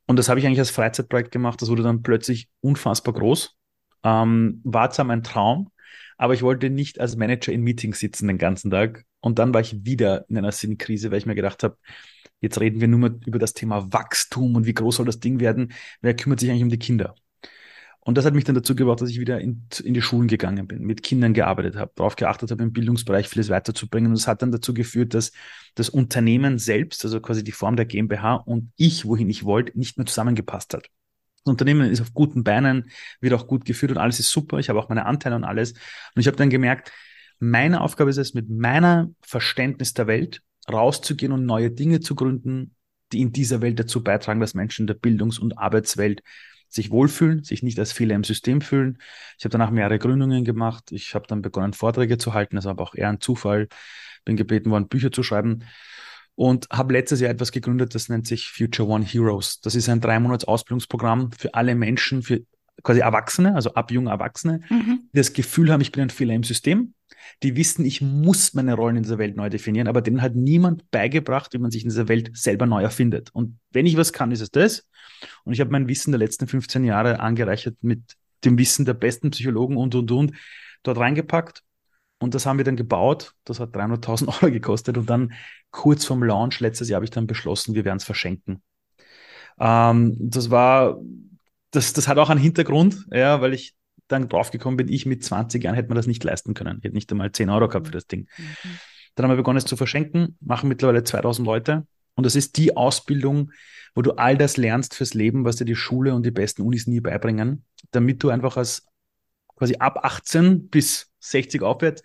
Und 0.07 0.19
das 0.19 0.29
habe 0.29 0.39
ich 0.39 0.47
eigentlich 0.47 0.59
als 0.59 0.71
Freizeitprojekt 0.71 1.31
gemacht. 1.31 1.63
Das 1.63 1.71
wurde 1.71 1.83
dann 1.83 2.03
plötzlich 2.03 2.51
unfassbar 2.61 3.15
groß. 3.15 3.57
Ähm, 4.03 4.61
war 4.63 4.91
zwar 4.91 5.07
mein 5.07 5.23
Traum, 5.23 5.71
aber 6.19 6.35
ich 6.35 6.43
wollte 6.43 6.69
nicht 6.69 7.01
als 7.01 7.17
Manager 7.17 7.51
in 7.51 7.63
Meetings 7.63 7.99
sitzen 7.99 8.29
den 8.29 8.37
ganzen 8.37 8.71
Tag. 8.71 9.07
Und 9.21 9.39
dann 9.39 9.55
war 9.55 9.63
ich 9.63 9.87
wieder 9.87 10.27
in 10.29 10.37
einer 10.37 10.53
Sinnkrise, 10.53 11.11
weil 11.11 11.17
ich 11.17 11.25
mir 11.25 11.35
gedacht 11.35 11.63
habe, 11.63 11.79
jetzt 12.41 12.61
reden 12.61 12.83
wir 12.83 12.89
nur 12.89 13.01
mal 13.01 13.19
über 13.25 13.39
das 13.39 13.55
Thema 13.55 13.91
Wachstum 13.91 14.55
und 14.55 14.67
wie 14.67 14.75
groß 14.75 14.97
soll 14.97 15.07
das 15.07 15.21
Ding 15.21 15.41
werden. 15.41 15.73
Wer 16.03 16.15
kümmert 16.15 16.41
sich 16.41 16.51
eigentlich 16.51 16.65
um 16.65 16.69
die 16.69 16.79
Kinder? 16.79 17.15
Und 18.05 18.19
das 18.19 18.27
hat 18.27 18.35
mich 18.35 18.45
dann 18.45 18.55
dazu 18.55 18.77
gebracht, 18.77 19.01
dass 19.01 19.09
ich 19.09 19.19
wieder 19.19 19.41
in, 19.41 19.67
in 19.83 19.95
die 19.95 20.03
Schulen 20.03 20.29
gegangen 20.29 20.67
bin, 20.67 20.83
mit 20.83 21.03
Kindern 21.03 21.33
gearbeitet 21.33 21.77
habe, 21.77 21.91
darauf 21.95 22.17
geachtet 22.17 22.51
habe, 22.51 22.63
im 22.63 22.73
Bildungsbereich 22.73 23.29
vieles 23.29 23.49
weiterzubringen. 23.49 24.11
Und 24.11 24.19
das 24.19 24.29
hat 24.29 24.43
dann 24.43 24.53
dazu 24.53 24.75
geführt, 24.75 25.15
dass 25.15 25.33
das 25.75 25.89
Unternehmen 25.89 26.59
selbst, 26.59 27.03
also 27.05 27.21
quasi 27.21 27.43
die 27.43 27.53
Form 27.53 27.77
der 27.77 27.87
GmbH 27.87 28.35
und 28.35 28.73
ich, 28.77 29.07
wohin 29.07 29.31
ich 29.31 29.45
wollte, 29.45 29.77
nicht 29.79 29.97
mehr 29.97 30.05
zusammengepasst 30.05 30.75
hat. 30.75 30.91
Das 31.45 31.51
Unternehmen 31.51 31.91
ist 31.91 32.03
auf 32.03 32.13
guten 32.13 32.45
Beinen, 32.45 32.91
wird 33.21 33.33
auch 33.33 33.47
gut 33.47 33.65
geführt 33.65 33.93
und 33.93 33.99
alles 33.99 34.21
ist 34.21 34.31
super. 34.31 34.59
Ich 34.59 34.69
habe 34.69 34.79
auch 34.79 34.91
meine 34.91 35.07
Anteile 35.07 35.37
und 35.37 35.45
alles. 35.45 35.73
Und 35.73 36.21
ich 36.21 36.27
habe 36.27 36.37
dann 36.37 36.51
gemerkt, 36.51 36.93
meine 37.39 37.81
Aufgabe 37.81 38.11
ist 38.11 38.19
es, 38.19 38.35
mit 38.35 38.51
meiner 38.51 39.11
Verständnis 39.23 39.95
der 39.95 40.07
Welt 40.07 40.43
rauszugehen 40.71 41.33
und 41.33 41.47
neue 41.47 41.71
Dinge 41.71 42.01
zu 42.01 42.15
gründen, 42.15 42.75
die 43.13 43.23
in 43.23 43.33
dieser 43.33 43.63
Welt 43.63 43.79
dazu 43.79 44.03
beitragen, 44.03 44.41
dass 44.41 44.55
Menschen 44.55 44.83
in 44.83 44.87
der 44.89 44.95
Bildungs- 44.95 45.39
und 45.39 45.59
Arbeitswelt 45.59 46.23
sich 46.75 46.91
wohlfühlen, 46.91 47.45
sich 47.45 47.63
nicht 47.63 47.79
als 47.79 47.93
Fehler 47.93 48.15
im 48.15 48.25
System 48.25 48.61
fühlen. 48.61 48.99
Ich 49.39 49.45
habe 49.45 49.53
danach 49.53 49.71
mehrere 49.71 49.99
Gründungen 49.99 50.45
gemacht. 50.45 50.93
Ich 50.93 51.15
habe 51.15 51.27
dann 51.27 51.43
begonnen, 51.43 51.73
Vorträge 51.73 52.19
zu 52.19 52.35
halten. 52.35 52.57
Das 52.57 52.65
war 52.65 52.73
aber 52.73 52.83
auch 52.83 52.95
eher 52.95 53.09
ein 53.09 53.21
Zufall. 53.21 53.69
Bin 54.25 54.37
gebeten 54.37 54.71
worden, 54.71 54.89
Bücher 54.89 55.13
zu 55.13 55.23
schreiben 55.23 55.65
und 56.35 56.69
habe 56.71 56.93
letztes 56.95 57.21
Jahr 57.21 57.31
etwas 57.31 57.53
gegründet, 57.53 57.95
das 57.95 58.09
nennt 58.09 58.27
sich 58.27 58.51
Future 58.51 58.89
One 58.89 59.05
Heroes. 59.05 59.61
Das 59.61 59.75
ist 59.75 59.89
ein 59.89 60.01
drei 60.01 60.19
Monats 60.19 60.45
Ausbildungsprogramm 60.45 61.31
für 61.33 61.55
alle 61.55 61.75
Menschen, 61.75 62.23
für 62.23 62.41
quasi 62.85 63.01
Erwachsene, 63.01 63.55
also 63.55 63.75
ab 63.75 63.91
junge 63.91 64.11
Erwachsene, 64.11 64.61
mhm. 64.69 65.09
die 65.13 65.17
das 65.17 65.33
Gefühl 65.33 65.73
haben, 65.73 65.81
ich 65.81 65.91
bin 65.91 66.03
ein 66.03 66.11
Fehler 66.11 66.35
im 66.35 66.45
System. 66.45 66.95
Die 67.43 67.57
wissen, 67.57 67.85
ich 67.85 68.01
muss 68.01 68.55
meine 68.55 68.75
Rollen 68.75 68.97
in 68.97 69.03
dieser 69.03 69.19
Welt 69.19 69.37
neu 69.37 69.49
definieren, 69.49 69.89
aber 69.89 70.03
denen 70.03 70.23
hat 70.23 70.37
niemand 70.37 70.91
beigebracht, 70.91 71.53
wie 71.53 71.59
man 71.59 71.71
sich 71.71 71.83
in 71.83 71.89
dieser 71.89 72.09
Welt 72.09 72.31
selber 72.37 72.67
neu 72.67 72.83
erfindet. 72.83 73.31
Und 73.33 73.59
wenn 73.73 73.87
ich 73.87 73.97
was 73.97 74.13
kann, 74.13 74.31
ist 74.31 74.41
es 74.41 74.51
das. 74.51 74.87
Und 75.45 75.55
ich 75.55 75.61
habe 75.61 75.71
mein 75.71 75.89
Wissen 75.89 76.13
der 76.13 76.19
letzten 76.19 76.47
15 76.47 76.85
Jahre 76.85 77.21
angereichert 77.21 77.77
mit 77.81 78.03
dem 78.45 78.59
Wissen 78.59 78.85
der 78.85 78.95
besten 78.95 79.31
Psychologen 79.31 79.77
und, 79.77 79.95
und, 79.95 80.11
und, 80.11 80.33
dort 80.83 80.99
reingepackt. 80.99 81.63
Und 82.19 82.35
das 82.35 82.47
haben 82.47 82.59
wir 82.59 82.65
dann 82.65 82.77
gebaut. 82.77 83.33
Das 83.45 83.59
hat 83.59 83.75
300.000 83.75 84.29
Euro 84.43 84.53
gekostet. 84.53 84.99
Und 84.99 85.09
dann 85.09 85.33
kurz 85.71 86.05
vorm 86.05 86.23
Launch 86.23 86.61
letztes 86.61 86.89
Jahr 86.89 86.99
habe 86.99 87.07
ich 87.07 87.11
dann 87.11 87.27
beschlossen, 87.27 87.75
wir 87.75 87.85
werden 87.85 87.97
es 87.97 88.05
verschenken. 88.05 88.63
Ähm, 89.59 90.17
das 90.19 90.51
war, 90.51 90.99
das, 91.75 91.93
das 91.93 92.09
hat 92.09 92.19
auch 92.19 92.31
einen 92.31 92.41
Hintergrund, 92.41 93.07
ja, 93.11 93.41
weil 93.41 93.55
ich 93.55 93.75
dann 94.09 94.29
draufgekommen 94.29 94.77
bin, 94.77 94.89
ich 94.89 95.07
mit 95.07 95.25
20 95.25 95.63
Jahren 95.65 95.75
hätte 95.75 95.89
man 95.89 95.97
das 95.97 96.07
nicht 96.07 96.23
leisten 96.23 96.55
können. 96.55 96.79
Ich 96.79 96.85
hätte 96.85 96.95
nicht 96.95 97.11
einmal 97.11 97.33
10 97.33 97.49
Euro 97.51 97.69
gehabt 97.69 97.87
für 97.87 97.93
das 97.93 98.07
Ding. 98.07 98.29
Mhm. 98.37 98.45
Dann 99.15 99.25
haben 99.25 99.33
wir 99.33 99.37
begonnen, 99.37 99.59
es 99.59 99.65
zu 99.65 99.77
verschenken, 99.77 100.37
machen 100.41 100.69
mittlerweile 100.69 101.05
2000 101.05 101.47
Leute. 101.47 101.87
Und 102.15 102.27
das 102.27 102.37
ist 102.37 102.57
die 102.57 102.77
Ausbildung, 102.77 103.53
wo 103.95 104.03
du 104.03 104.13
all 104.13 104.37
das 104.37 104.57
lernst 104.57 104.95
fürs 104.95 105.15
Leben, 105.15 105.45
was 105.45 105.57
dir 105.57 105.65
die 105.65 105.77
Schule 105.77 106.15
und 106.15 106.27
die 106.27 106.31
besten 106.31 106.63
Unis 106.63 106.87
nie 106.87 107.01
beibringen, 107.01 107.65
damit 107.93 108.23
du 108.23 108.31
einfach 108.31 108.57
als 108.57 108.87
quasi 109.57 109.77
ab 109.79 110.01
18 110.03 110.69
bis 110.69 111.13
60 111.21 111.63
aufwärts 111.63 112.03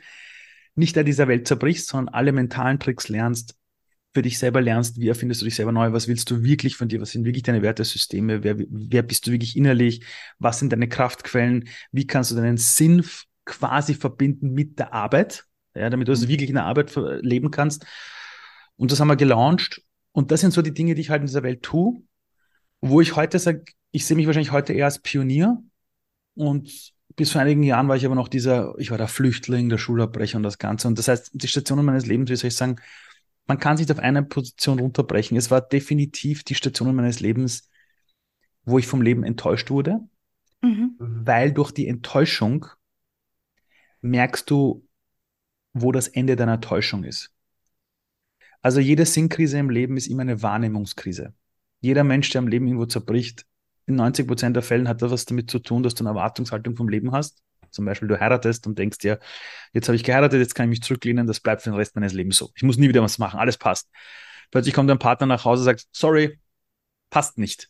nicht 0.75 0.97
an 0.97 1.05
dieser 1.05 1.27
Welt 1.27 1.47
zerbrichst, 1.47 1.87
sondern 1.87 2.13
alle 2.13 2.31
mentalen 2.31 2.79
Tricks 2.79 3.09
lernst, 3.09 3.55
für 4.13 4.21
dich 4.21 4.39
selber 4.39 4.61
lernst, 4.61 4.99
wie 4.99 5.07
erfindest 5.07 5.41
du 5.41 5.45
dich 5.45 5.55
selber 5.55 5.71
neu, 5.71 5.93
was 5.93 6.07
willst 6.07 6.29
du 6.31 6.43
wirklich 6.43 6.75
von 6.75 6.87
dir, 6.87 6.99
was 6.99 7.11
sind 7.11 7.25
wirklich 7.25 7.43
deine 7.43 7.61
Wertesysteme, 7.61 8.43
wer, 8.43 8.55
wer 8.57 9.03
bist 9.03 9.27
du 9.27 9.31
wirklich 9.31 9.55
innerlich, 9.55 10.03
was 10.39 10.59
sind 10.59 10.73
deine 10.73 10.89
Kraftquellen, 10.89 11.67
wie 11.91 12.07
kannst 12.07 12.31
du 12.31 12.35
deinen 12.35 12.57
Sinn 12.57 13.05
quasi 13.45 13.93
verbinden 13.93 14.53
mit 14.53 14.79
der 14.79 14.93
Arbeit, 14.93 15.45
ja, 15.75 15.89
damit 15.89 16.07
du 16.07 16.11
es 16.11 16.21
mhm. 16.21 16.27
wirklich 16.29 16.49
in 16.49 16.55
der 16.55 16.65
Arbeit 16.65 16.95
leben 17.21 17.51
kannst. 17.51 17.85
Und 18.77 18.91
das 18.91 18.99
haben 18.99 19.09
wir 19.09 19.15
gelauncht. 19.15 19.81
Und 20.11 20.31
das 20.31 20.41
sind 20.41 20.51
so 20.51 20.61
die 20.61 20.73
Dinge, 20.73 20.95
die 20.95 21.01
ich 21.01 21.09
halt 21.09 21.21
in 21.21 21.27
dieser 21.27 21.43
Welt 21.43 21.61
tue, 21.61 22.01
wo 22.81 23.01
ich 23.01 23.15
heute 23.15 23.37
sage, 23.37 23.63
ich 23.91 24.05
sehe 24.05 24.15
mich 24.15 24.25
wahrscheinlich 24.25 24.51
heute 24.51 24.73
eher 24.73 24.85
als 24.85 24.99
Pionier. 24.99 25.61
Und 26.35 26.93
bis 27.15 27.31
vor 27.31 27.41
einigen 27.41 27.63
Jahren 27.63 27.87
war 27.87 27.95
ich 27.95 28.05
aber 28.05 28.15
noch 28.15 28.27
dieser, 28.27 28.73
ich 28.77 28.91
war 28.91 28.97
der 28.97 29.07
Flüchtling, 29.07 29.69
der 29.69 29.77
Schulabbrecher 29.77 30.37
und 30.37 30.43
das 30.43 30.57
Ganze. 30.57 30.87
Und 30.87 30.97
das 30.97 31.07
heißt, 31.07 31.31
die 31.33 31.47
Stationen 31.47 31.85
meines 31.85 32.05
Lebens, 32.05 32.29
wie 32.29 32.35
soll 32.35 32.47
ich 32.47 32.55
sagen, 32.55 32.77
man 33.49 33.57
kann 33.57 33.77
sich 33.77 33.91
auf 33.91 33.97
eine 33.97 34.21
Position 34.21 34.79
runterbrechen. 34.79 35.35
Es 35.35 35.49
war 35.49 35.59
definitiv 35.59 36.43
die 36.43 36.53
Station 36.53 36.95
meines 36.95 37.19
Lebens, 37.19 37.67
wo 38.63 38.77
ich 38.77 38.85
vom 38.85 39.01
Leben 39.01 39.23
enttäuscht 39.23 39.71
wurde, 39.71 40.01
mhm. 40.61 40.95
weil 40.99 41.51
durch 41.51 41.71
die 41.71 41.87
Enttäuschung 41.87 42.67
merkst 44.01 44.47
du, 44.51 44.87
wo 45.73 45.91
das 45.91 46.07
Ende 46.07 46.35
deiner 46.35 46.61
Täuschung 46.61 47.03
ist. 47.03 47.33
Also 48.61 48.79
jede 48.79 49.07
Sinnkrise 49.07 49.57
im 49.57 49.71
Leben 49.71 49.97
ist 49.97 50.07
immer 50.07 50.21
eine 50.21 50.43
Wahrnehmungskrise. 50.43 51.33
Jeder 51.81 52.03
Mensch, 52.03 52.29
der 52.29 52.43
im 52.43 52.47
Leben 52.47 52.67
irgendwo 52.67 52.85
zerbricht, 52.85 53.47
in 53.87 53.95
90 53.95 54.27
Prozent 54.27 54.55
der 54.55 54.63
Fällen 54.63 54.87
hat 54.87 55.01
das 55.01 55.09
was 55.09 55.25
damit 55.25 55.49
zu 55.49 55.57
tun, 55.57 55.81
dass 55.81 55.95
du 55.95 56.03
eine 56.03 56.09
Erwartungshaltung 56.09 56.75
vom 56.75 56.87
Leben 56.87 57.13
hast. 57.13 57.41
Zum 57.71 57.85
Beispiel 57.85 58.07
du 58.07 58.19
heiratest 58.19 58.67
und 58.67 58.77
denkst 58.77 58.99
dir, 58.99 59.19
jetzt 59.73 59.87
habe 59.87 59.95
ich 59.95 60.03
geheiratet, 60.03 60.39
jetzt 60.39 60.55
kann 60.55 60.65
ich 60.65 60.69
mich 60.69 60.81
zurücklehnen, 60.81 61.27
das 61.27 61.39
bleibt 61.39 61.61
für 61.61 61.69
den 61.69 61.75
Rest 61.75 61.95
meines 61.95 62.13
Lebens 62.13 62.37
so. 62.37 62.51
Ich 62.55 62.63
muss 62.63 62.77
nie 62.77 62.89
wieder 62.89 63.01
was 63.01 63.17
machen, 63.17 63.39
alles 63.39 63.57
passt. 63.57 63.89
Plötzlich 64.51 64.73
kommt 64.73 64.89
dein 64.89 64.99
Partner 64.99 65.27
nach 65.27 65.45
Hause 65.45 65.61
und 65.61 65.65
sagt, 65.65 65.87
sorry, 65.91 66.39
passt 67.09 67.37
nicht. 67.37 67.69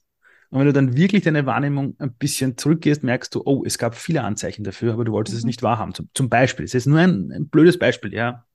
Und 0.50 0.60
wenn 0.60 0.66
du 0.66 0.74
dann 0.74 0.98
wirklich 0.98 1.24
deine 1.24 1.46
Wahrnehmung 1.46 1.96
ein 2.00 2.14
bisschen 2.14 2.58
zurückgehst, 2.58 3.04
merkst 3.04 3.36
du, 3.36 3.44
oh, 3.46 3.64
es 3.66 3.78
gab 3.78 3.96
viele 3.96 4.24
Anzeichen 4.24 4.64
dafür, 4.64 4.94
aber 4.94 5.06
du 5.06 5.12
wolltest 5.12 5.36
mhm. 5.36 5.40
es 5.40 5.46
nicht 5.46 5.62
wahrhaben. 5.62 5.94
Zum, 5.94 6.10
zum 6.14 6.30
Beispiel. 6.30 6.66
Es 6.66 6.74
ist 6.74 6.88
nur 6.88 7.00
ein, 7.00 7.32
ein 7.32 7.50
blödes 7.50 7.78
Beispiel, 7.78 8.14
ja. 8.14 8.46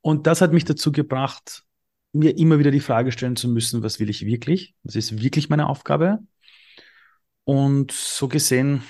Und 0.00 0.26
das 0.26 0.40
hat 0.40 0.52
mich 0.52 0.64
dazu 0.64 0.90
gebracht, 0.90 1.64
mir 2.12 2.36
immer 2.36 2.58
wieder 2.58 2.70
die 2.70 2.80
Frage 2.80 3.12
stellen 3.12 3.36
zu 3.36 3.48
müssen, 3.48 3.82
was 3.82 4.00
will 4.00 4.10
ich 4.10 4.24
wirklich? 4.26 4.74
Was 4.82 4.96
ist 4.96 5.22
wirklich 5.22 5.48
meine 5.48 5.68
Aufgabe? 5.68 6.20
Und 7.44 7.92
so 7.92 8.28
gesehen 8.28 8.82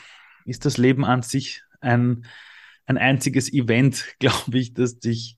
ist 0.45 0.65
das 0.65 0.79
Leben 0.79 1.05
an 1.05 1.23
sich 1.23 1.63
ein, 1.81 2.27
ein 2.87 2.99
einziges 2.99 3.53
Event, 3.53 4.05
glaube 4.19 4.59
ich, 4.59 4.75
das 4.75 4.99
dich 4.99 5.37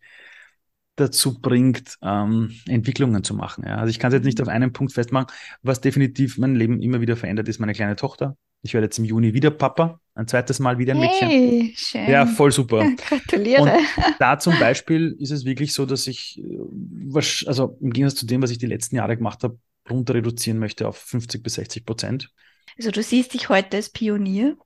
dazu 0.97 1.41
bringt, 1.41 1.97
ähm, 2.03 2.55
Entwicklungen 2.67 3.25
zu 3.25 3.35
machen. 3.35 3.65
Ja. 3.67 3.77
Also 3.77 3.91
ich 3.91 3.99
kann 3.99 4.13
es 4.13 4.17
jetzt 4.17 4.25
nicht 4.25 4.41
auf 4.41 4.49
einen 4.49 4.73
Punkt 4.73 4.93
festmachen. 4.93 5.29
Was 5.63 5.81
definitiv 5.81 6.37
mein 6.39 6.55
Leben 6.55 6.83
immer 6.83 7.01
wieder 7.01 7.17
verändert, 7.17 7.49
ist 7.49 7.59
meine 7.59 7.73
kleine 7.73 7.97
Tochter. 7.97 8.37
Ich 8.63 8.75
werde 8.75 8.87
jetzt 8.87 8.99
im 8.99 9.07
Juni 9.07 9.33
wieder 9.33 9.51
Papa, 9.51 10.01
ein 10.15 10.29
zweites 10.29 10.59
Mal 10.59 10.77
wieder 10.77 10.93
ein 10.93 11.01
Mädchen. 11.01 11.29
Hey, 11.29 11.75
schön. 11.75 12.11
Ja, 12.11 12.27
voll 12.27 12.53
super. 12.53 12.87
Gratuliere. 13.09 13.63
Und 13.63 13.71
da 14.19 14.39
zum 14.39 14.59
Beispiel 14.59 15.17
ist 15.19 15.31
es 15.31 15.47
wirklich 15.47 15.73
so, 15.73 15.87
dass 15.87 16.07
ich, 16.07 16.39
äh, 16.39 17.47
also 17.47 17.79
im 17.81 17.91
Gegensatz 17.91 18.21
zu 18.21 18.27
dem, 18.27 18.43
was 18.43 18.51
ich 18.51 18.59
die 18.59 18.67
letzten 18.67 18.97
Jahre 18.97 19.17
gemacht 19.17 19.43
habe, 19.43 19.59
runter 19.89 20.15
reduzieren 20.15 20.59
möchte 20.59 20.87
auf 20.87 20.99
50 20.99 21.43
bis 21.43 21.55
60 21.55 21.87
Prozent. 21.87 22.31
Also 22.77 22.91
du 22.91 23.03
siehst 23.03 23.33
dich 23.33 23.49
heute 23.49 23.79
als 23.79 23.89
Pionier? 23.89 24.57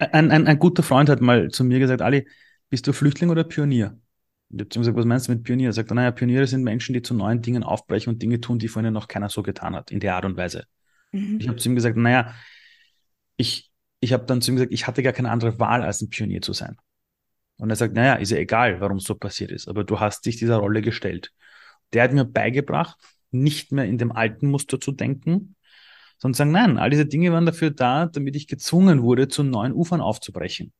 Ein, 0.00 0.30
ein, 0.30 0.46
ein 0.46 0.58
guter 0.58 0.82
Freund 0.82 1.08
hat 1.08 1.20
mal 1.20 1.50
zu 1.50 1.62
mir 1.62 1.78
gesagt, 1.78 2.00
Ali, 2.00 2.26
bist 2.70 2.86
du 2.86 2.92
Flüchtling 2.92 3.30
oder 3.30 3.44
Pionier? 3.44 3.98
Ich 4.48 4.60
habe 4.60 4.66
gesagt, 4.66 4.96
was 4.96 5.04
meinst 5.04 5.28
du 5.28 5.32
mit 5.32 5.44
Pionier? 5.44 5.68
Er 5.68 5.72
sagt, 5.72 5.90
naja, 5.90 6.10
Pioniere 6.10 6.46
sind 6.46 6.64
Menschen, 6.64 6.94
die 6.94 7.02
zu 7.02 7.14
neuen 7.14 7.42
Dingen 7.42 7.62
aufbrechen 7.62 8.12
und 8.12 8.22
Dinge 8.22 8.40
tun, 8.40 8.58
die 8.58 8.68
vorhin 8.68 8.92
noch 8.92 9.08
keiner 9.08 9.28
so 9.28 9.42
getan 9.42 9.76
hat, 9.76 9.90
in 9.90 10.00
der 10.00 10.16
Art 10.16 10.24
und 10.24 10.36
Weise. 10.36 10.64
Mhm. 11.12 11.38
Ich 11.38 11.48
habe 11.48 11.58
zu 11.58 11.68
ihm 11.68 11.74
gesagt, 11.74 11.96
naja, 11.96 12.34
ich, 13.36 13.70
ich 14.00 14.12
habe 14.12 14.24
dann 14.24 14.40
zu 14.40 14.50
ihm 14.50 14.56
gesagt, 14.56 14.72
ich 14.72 14.86
hatte 14.86 15.02
gar 15.02 15.12
keine 15.12 15.30
andere 15.30 15.58
Wahl, 15.58 15.82
als 15.82 16.00
ein 16.00 16.08
Pionier 16.08 16.40
zu 16.40 16.52
sein. 16.52 16.76
Und 17.58 17.68
er 17.68 17.76
sagt, 17.76 17.94
naja, 17.94 18.14
ist 18.14 18.30
ja 18.30 18.38
egal, 18.38 18.80
warum 18.80 18.96
es 18.96 19.04
so 19.04 19.14
passiert 19.14 19.50
ist, 19.50 19.68
aber 19.68 19.84
du 19.84 20.00
hast 20.00 20.24
dich 20.24 20.38
dieser 20.38 20.56
Rolle 20.56 20.80
gestellt. 20.80 21.32
Der 21.92 22.04
hat 22.04 22.12
mir 22.12 22.24
beigebracht, 22.24 22.98
nicht 23.30 23.70
mehr 23.70 23.84
in 23.84 23.98
dem 23.98 24.12
alten 24.12 24.48
Muster 24.48 24.80
zu 24.80 24.92
denken, 24.92 25.56
sondern 26.20 26.34
sagen, 26.34 26.50
nein, 26.52 26.78
all 26.78 26.90
diese 26.90 27.06
Dinge 27.06 27.32
waren 27.32 27.46
dafür 27.46 27.70
da, 27.70 28.06
damit 28.06 28.36
ich 28.36 28.46
gezwungen 28.46 29.02
wurde, 29.02 29.28
zu 29.28 29.42
neuen 29.42 29.72
Ufern 29.72 30.00
aufzubrechen. 30.00 30.72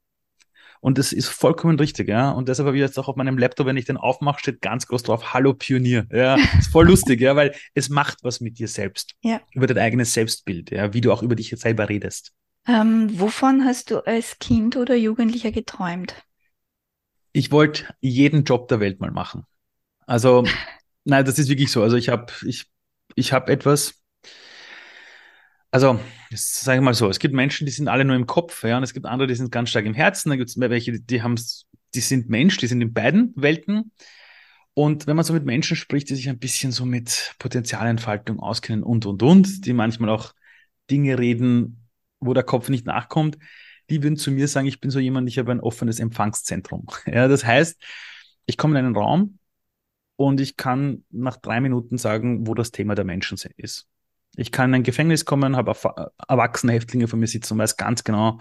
Und 0.81 0.97
das 0.97 1.13
ist 1.13 1.29
vollkommen 1.29 1.79
richtig, 1.79 2.09
ja. 2.09 2.31
Und 2.31 2.49
deshalb 2.49 2.67
habe 2.67 2.77
ich 2.77 2.81
jetzt 2.81 2.99
auch 2.99 3.09
auf 3.09 3.17
meinem 3.17 3.37
Laptop, 3.37 3.67
wenn 3.67 3.77
ich 3.77 3.85
den 3.85 3.99
aufmache, 3.99 4.41
steht 4.41 4.63
ganz 4.63 4.87
groß 4.87 5.03
drauf, 5.03 5.35
Hallo 5.35 5.53
Pionier. 5.53 6.07
Ja, 6.11 6.37
ist 6.59 6.73
voll 6.73 6.87
lustig, 6.87 7.21
ja, 7.21 7.37
weil 7.37 7.55
es 7.75 7.91
macht 7.91 8.19
was 8.23 8.41
mit 8.41 8.59
dir 8.59 8.69
selbst. 8.69 9.15
Ja. 9.23 9.41
Über 9.53 9.67
dein 9.67 9.79
eigenes 9.79 10.15
Selbstbild, 10.15 10.71
ja, 10.71 10.95
wie 10.95 11.03
du 11.03 11.13
auch 11.13 11.23
über 11.23 11.35
dich 11.35 11.55
selber 11.57 11.89
redest. 11.89 12.33
Ähm, 12.67 13.19
wovon 13.19 13.65
hast 13.65 13.91
du 13.91 14.07
als 14.07 14.39
Kind 14.39 14.77
oder 14.77 14.95
Jugendlicher 14.95 15.53
geträumt? 15.53 16.15
Ich 17.33 17.53
wollte 17.53 17.85
jeden 18.01 18.45
Job 18.45 18.69
der 18.69 18.81
Welt 18.81 19.01
mal 19.01 19.11
machen. 19.11 19.45
Also, 20.07 20.45
nein, 21.05 21.25
das 21.25 21.39
ist 21.39 21.49
wirklich 21.49 21.71
so. 21.71 21.83
Also 21.83 21.97
ich 21.97 22.09
habe 22.09 22.33
ich, 22.47 22.71
ich 23.15 23.33
hab 23.35 23.51
etwas, 23.51 24.00
also, 25.71 26.01
sage 26.35 26.79
ich 26.79 26.85
mal 26.85 26.95
so, 26.95 27.09
es 27.09 27.19
gibt 27.19 27.35
Menschen, 27.35 27.65
die 27.65 27.73
sind 27.73 27.89
alle 27.89 28.05
nur 28.05 28.17
im 28.17 28.27
Kopf, 28.27 28.65
ja, 28.65 28.77
und 28.77 28.83
es 28.83 28.93
gibt 28.93 29.07
andere, 29.07 29.29
die 29.29 29.35
sind 29.35 29.53
ganz 29.53 29.71
stark 29.71 29.87
im 29.87 29.95
Herzen, 29.95 30.31
dann 30.31 30.39
gibt 30.39 30.51
es 30.51 30.59
welche, 30.59 31.01
die 31.01 31.23
haben 31.23 31.37
die 31.95 32.01
sind 32.01 32.29
Mensch, 32.29 32.57
die 32.59 32.67
sind 32.67 32.81
in 32.81 32.93
beiden 32.93 33.33
Welten. 33.37 33.93
Und 34.75 35.07
wenn 35.07 35.17
man 35.17 35.25
so 35.25 35.33
mit 35.33 35.45
Menschen 35.45 35.77
spricht, 35.77 36.09
die 36.11 36.15
sich 36.15 36.29
ein 36.29 36.39
bisschen 36.39 36.73
so 36.73 36.85
mit 36.85 37.35
Potenzialentfaltung 37.39 38.41
auskennen 38.41 38.83
und, 38.83 39.07
und, 39.07 39.23
und, 39.23 39.67
die 39.67 39.73
manchmal 39.73 40.11
auch 40.11 40.33
Dinge 40.91 41.19
reden, 41.19 41.89
wo 42.21 42.35
der 42.35 42.45
Kopf 42.45 42.69
nicht 42.69 42.87
nachkommt, 42.87 43.39
die 43.91 44.03
würden 44.03 44.17
zu 44.17 44.31
mir 44.31 44.47
sagen, 44.47 44.69
ich 44.69 44.81
bin 44.81 44.91
so 44.91 45.01
jemand, 45.01 45.29
ich 45.29 45.39
habe 45.39 45.51
ein 45.51 45.61
offenes 45.61 45.99
Empfangszentrum. 45.99 46.87
Ja, 47.07 47.27
das 47.29 47.45
heißt, 47.45 47.83
ich 48.47 48.57
komme 48.57 48.79
in 48.79 48.87
einen 48.87 48.97
Raum 48.97 49.39
und 50.17 50.41
ich 50.41 50.57
kann 50.57 51.05
nach 51.11 51.37
drei 51.37 51.61
Minuten 51.61 51.99
sagen, 51.99 52.47
wo 52.47 52.55
das 52.55 52.71
Thema 52.71 52.95
der 52.95 53.05
Menschen 53.05 53.37
ist. 53.57 53.90
Ich 54.37 54.53
kann 54.53 54.71
in 54.71 54.77
ein 54.77 54.83
Gefängnis 54.83 55.25
kommen, 55.25 55.57
habe 55.57 55.75
erwachsene 56.29 56.73
Häftlinge 56.73 57.09
vor 57.09 57.19
mir 57.19 57.27
sitzen 57.27 57.55
und 57.55 57.59
weiß 57.59 57.77
ganz 57.77 58.05
genau, 58.05 58.41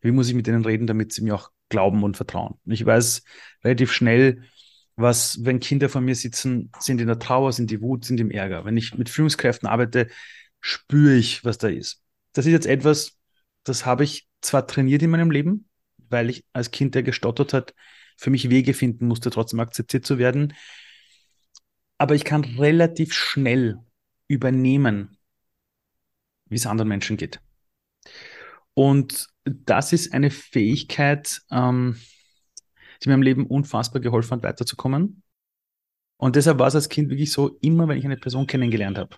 wie 0.00 0.10
muss 0.10 0.28
ich 0.28 0.34
mit 0.34 0.46
denen 0.46 0.64
reden, 0.64 0.86
damit 0.86 1.12
sie 1.12 1.22
mir 1.22 1.34
auch 1.34 1.50
glauben 1.68 2.02
und 2.02 2.16
vertrauen. 2.16 2.58
Ich 2.66 2.84
weiß 2.84 3.22
relativ 3.64 3.92
schnell, 3.92 4.44
was, 4.96 5.44
wenn 5.44 5.60
Kinder 5.60 5.88
vor 5.88 6.00
mir 6.00 6.14
sitzen, 6.14 6.70
sind 6.78 7.00
in 7.00 7.06
der 7.06 7.18
Trauer, 7.18 7.52
sind 7.52 7.70
die 7.70 7.80
Wut, 7.80 8.04
sind 8.04 8.20
im 8.20 8.30
Ärger. 8.30 8.64
Wenn 8.64 8.76
ich 8.76 8.96
mit 8.96 9.08
Führungskräften 9.08 9.68
arbeite, 9.68 10.08
spüre 10.60 11.14
ich, 11.14 11.44
was 11.44 11.58
da 11.58 11.68
ist. 11.68 12.02
Das 12.32 12.46
ist 12.46 12.52
jetzt 12.52 12.66
etwas, 12.66 13.16
das 13.64 13.86
habe 13.86 14.04
ich 14.04 14.28
zwar 14.42 14.66
trainiert 14.66 15.02
in 15.02 15.10
meinem 15.10 15.30
Leben, 15.30 15.68
weil 16.08 16.28
ich 16.30 16.44
als 16.52 16.70
Kind, 16.70 16.94
der 16.94 17.02
gestottert 17.02 17.52
hat, 17.52 17.74
für 18.16 18.30
mich 18.30 18.50
Wege 18.50 18.74
finden 18.74 19.06
musste, 19.06 19.30
trotzdem 19.30 19.60
akzeptiert 19.60 20.04
zu 20.04 20.18
werden. 20.18 20.54
Aber 21.96 22.14
ich 22.14 22.24
kann 22.24 22.44
relativ 22.44 23.14
schnell 23.14 23.78
übernehmen, 24.28 25.16
wie 26.50 26.56
es 26.56 26.66
anderen 26.66 26.88
Menschen 26.88 27.16
geht. 27.16 27.40
Und 28.74 29.28
das 29.44 29.92
ist 29.92 30.12
eine 30.12 30.30
Fähigkeit, 30.30 31.40
ähm, 31.50 31.96
die 33.02 33.08
mir 33.08 33.14
im 33.14 33.22
Leben 33.22 33.46
unfassbar 33.46 34.00
geholfen 34.02 34.32
hat, 34.32 34.42
weiterzukommen. 34.42 35.22
Und 36.18 36.36
deshalb 36.36 36.58
war 36.58 36.66
es 36.66 36.74
als 36.74 36.90
Kind 36.90 37.08
wirklich 37.08 37.32
so, 37.32 37.56
immer 37.62 37.88
wenn 37.88 37.96
ich 37.96 38.04
eine 38.04 38.18
Person 38.18 38.46
kennengelernt 38.46 38.98
habe, 38.98 39.16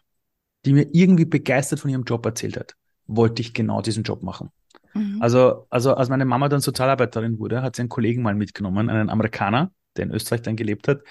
die 0.65 0.73
mir 0.73 0.89
irgendwie 0.93 1.25
begeistert 1.25 1.81
von 1.81 1.91
ihrem 1.91 2.05
Job 2.05 2.25
erzählt 2.25 2.57
hat, 2.57 2.77
wollte 3.07 3.43
ich 3.43 3.55
genau 3.55 3.83
diesen 3.83 4.05
Job 4.05 4.23
machen. 4.23 4.51
Mhm. 4.95 5.21
Also, 5.21 5.67
also 5.71 5.95
als 5.95 6.09
meine 6.09 6.25
Mama 6.25 6.49
dann 6.49 6.61
Sozialarbeiterin 6.61 7.39
wurde, 7.39 7.63
hat 7.63 7.75
sie 7.75 7.83
einen 7.83 7.89
Kollegen 7.89 8.23
mal 8.23 8.35
mitgenommen, 8.35 8.89
einen 8.89 9.11
Amerikaner, 9.11 9.73
der 9.97 10.05
in 10.05 10.13
Österreich 10.13 10.43
dann 10.43 10.57
gelebt 10.57 10.87
hat, 10.87 11.03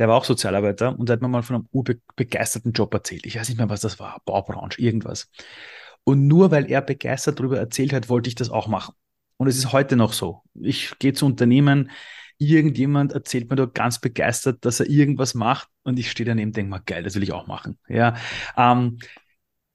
der 0.00 0.08
war 0.08 0.16
auch 0.16 0.24
Sozialarbeiter 0.24 0.98
und 0.98 1.10
der 1.10 1.14
hat 1.14 1.20
mir 1.20 1.28
mal 1.28 1.42
von 1.42 1.56
einem 1.56 1.68
urbegeisterten 1.72 2.72
Job 2.72 2.94
erzählt. 2.94 3.26
Ich 3.26 3.38
weiß 3.38 3.50
nicht 3.50 3.58
mehr, 3.58 3.68
was 3.68 3.82
das 3.82 4.00
war, 4.00 4.22
Baubranche, 4.24 4.80
irgendwas. 4.80 5.30
Und 6.04 6.26
nur 6.26 6.50
weil 6.50 6.70
er 6.70 6.80
begeistert 6.80 7.38
darüber 7.38 7.58
erzählt 7.58 7.92
hat, 7.92 8.08
wollte 8.08 8.28
ich 8.28 8.34
das 8.34 8.48
auch 8.48 8.66
machen. 8.66 8.94
Und 9.36 9.46
es 9.46 9.58
ist 9.58 9.72
heute 9.72 9.96
noch 9.96 10.14
so. 10.14 10.40
Ich 10.54 10.98
gehe 10.98 11.12
zu 11.12 11.26
Unternehmen, 11.26 11.90
irgendjemand 12.38 13.12
erzählt 13.12 13.50
mir 13.50 13.56
dort 13.56 13.74
ganz 13.74 13.98
begeistert, 13.98 14.64
dass 14.64 14.80
er 14.80 14.88
irgendwas 14.88 15.34
macht 15.34 15.68
und 15.82 15.98
ich 15.98 16.10
stehe 16.10 16.26
daneben 16.26 16.48
und 16.48 16.56
denke 16.56 16.70
mal, 16.70 16.78
geil, 16.78 17.02
das 17.02 17.14
will 17.14 17.22
ich 17.22 17.32
auch 17.32 17.46
machen. 17.46 17.78
Ja, 17.86 18.16
ähm, 18.56 19.00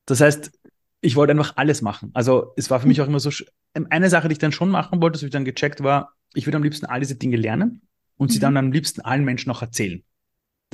das 0.08 0.22
heißt, 0.22 0.52
ich 1.02 1.16
wollte 1.16 1.32
einfach 1.34 1.56
alles 1.58 1.84
machen. 1.84 2.10
Also 2.16 2.52
es 2.58 2.72
war 2.72 2.80
für 2.80 2.88
mich 2.88 3.00
auch 3.00 3.08
immer 3.08 3.20
so, 3.20 3.30
eine 3.76 4.10
Sache, 4.10 4.28
die 4.28 4.34
ich 4.34 4.40
dann 4.40 4.52
schon 4.52 4.70
machen 4.70 5.04
wollte, 5.04 5.20
so 5.20 5.24
wie 5.24 5.28
ich 5.28 5.34
dann 5.34 5.46
gecheckt 5.46 5.84
war, 5.84 6.16
ich 6.34 6.48
würde 6.48 6.58
am 6.58 6.64
liebsten 6.64 6.88
all 6.88 7.00
diese 7.00 7.16
Dinge 7.16 7.38
lernen 7.38 7.84
und 8.18 8.32
mhm. 8.32 8.34
sie 8.34 8.40
dann 8.40 8.58
am 8.58 8.72
liebsten 8.72 9.02
allen 9.02 9.24
Menschen 9.24 9.52
auch 9.52 9.62
erzählen. 9.62 10.04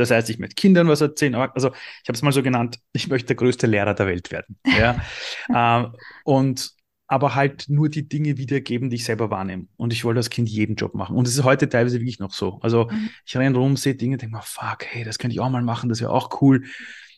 Das 0.01 0.11
heißt, 0.11 0.29
ich 0.29 0.39
möchte 0.39 0.55
Kindern 0.55 0.87
was 0.87 1.01
erzählen. 1.01 1.35
Also 1.35 1.69
ich 1.69 2.07
habe 2.07 2.15
es 2.15 2.21
mal 2.21 2.31
so 2.31 2.43
genannt, 2.43 2.79
ich 2.93 3.07
möchte 3.07 3.27
der 3.27 3.35
größte 3.37 3.67
Lehrer 3.67 3.93
der 3.93 4.07
Welt 4.07 4.31
werden. 4.31 4.57
Ja? 4.65 5.01
ähm, 5.55 5.93
und 6.23 6.71
aber 7.07 7.35
halt 7.35 7.65
nur 7.67 7.89
die 7.89 8.07
Dinge 8.07 8.37
wiedergeben, 8.37 8.89
die 8.89 8.95
ich 8.95 9.03
selber 9.03 9.29
wahrnehme. 9.29 9.67
Und 9.75 9.91
ich 9.91 10.05
wollte 10.05 10.19
als 10.19 10.29
Kind 10.29 10.47
jeden 10.47 10.75
Job 10.75 10.95
machen. 10.95 11.17
Und 11.17 11.27
es 11.27 11.35
ist 11.35 11.43
heute 11.43 11.67
teilweise 11.67 11.99
wirklich 11.99 12.19
noch 12.19 12.31
so. 12.31 12.57
Also 12.61 12.87
mhm. 12.89 13.09
ich 13.25 13.35
renne 13.35 13.57
rum, 13.57 13.75
sehe 13.75 13.95
Dinge, 13.95 14.15
denke 14.15 14.37
mir, 14.37 14.41
fuck, 14.41 14.85
hey, 14.85 15.03
das 15.03 15.19
könnte 15.19 15.33
ich 15.33 15.41
auch 15.41 15.49
mal 15.49 15.61
machen, 15.61 15.89
das 15.89 15.99
wäre 15.99 16.11
auch 16.11 16.41
cool. 16.41 16.63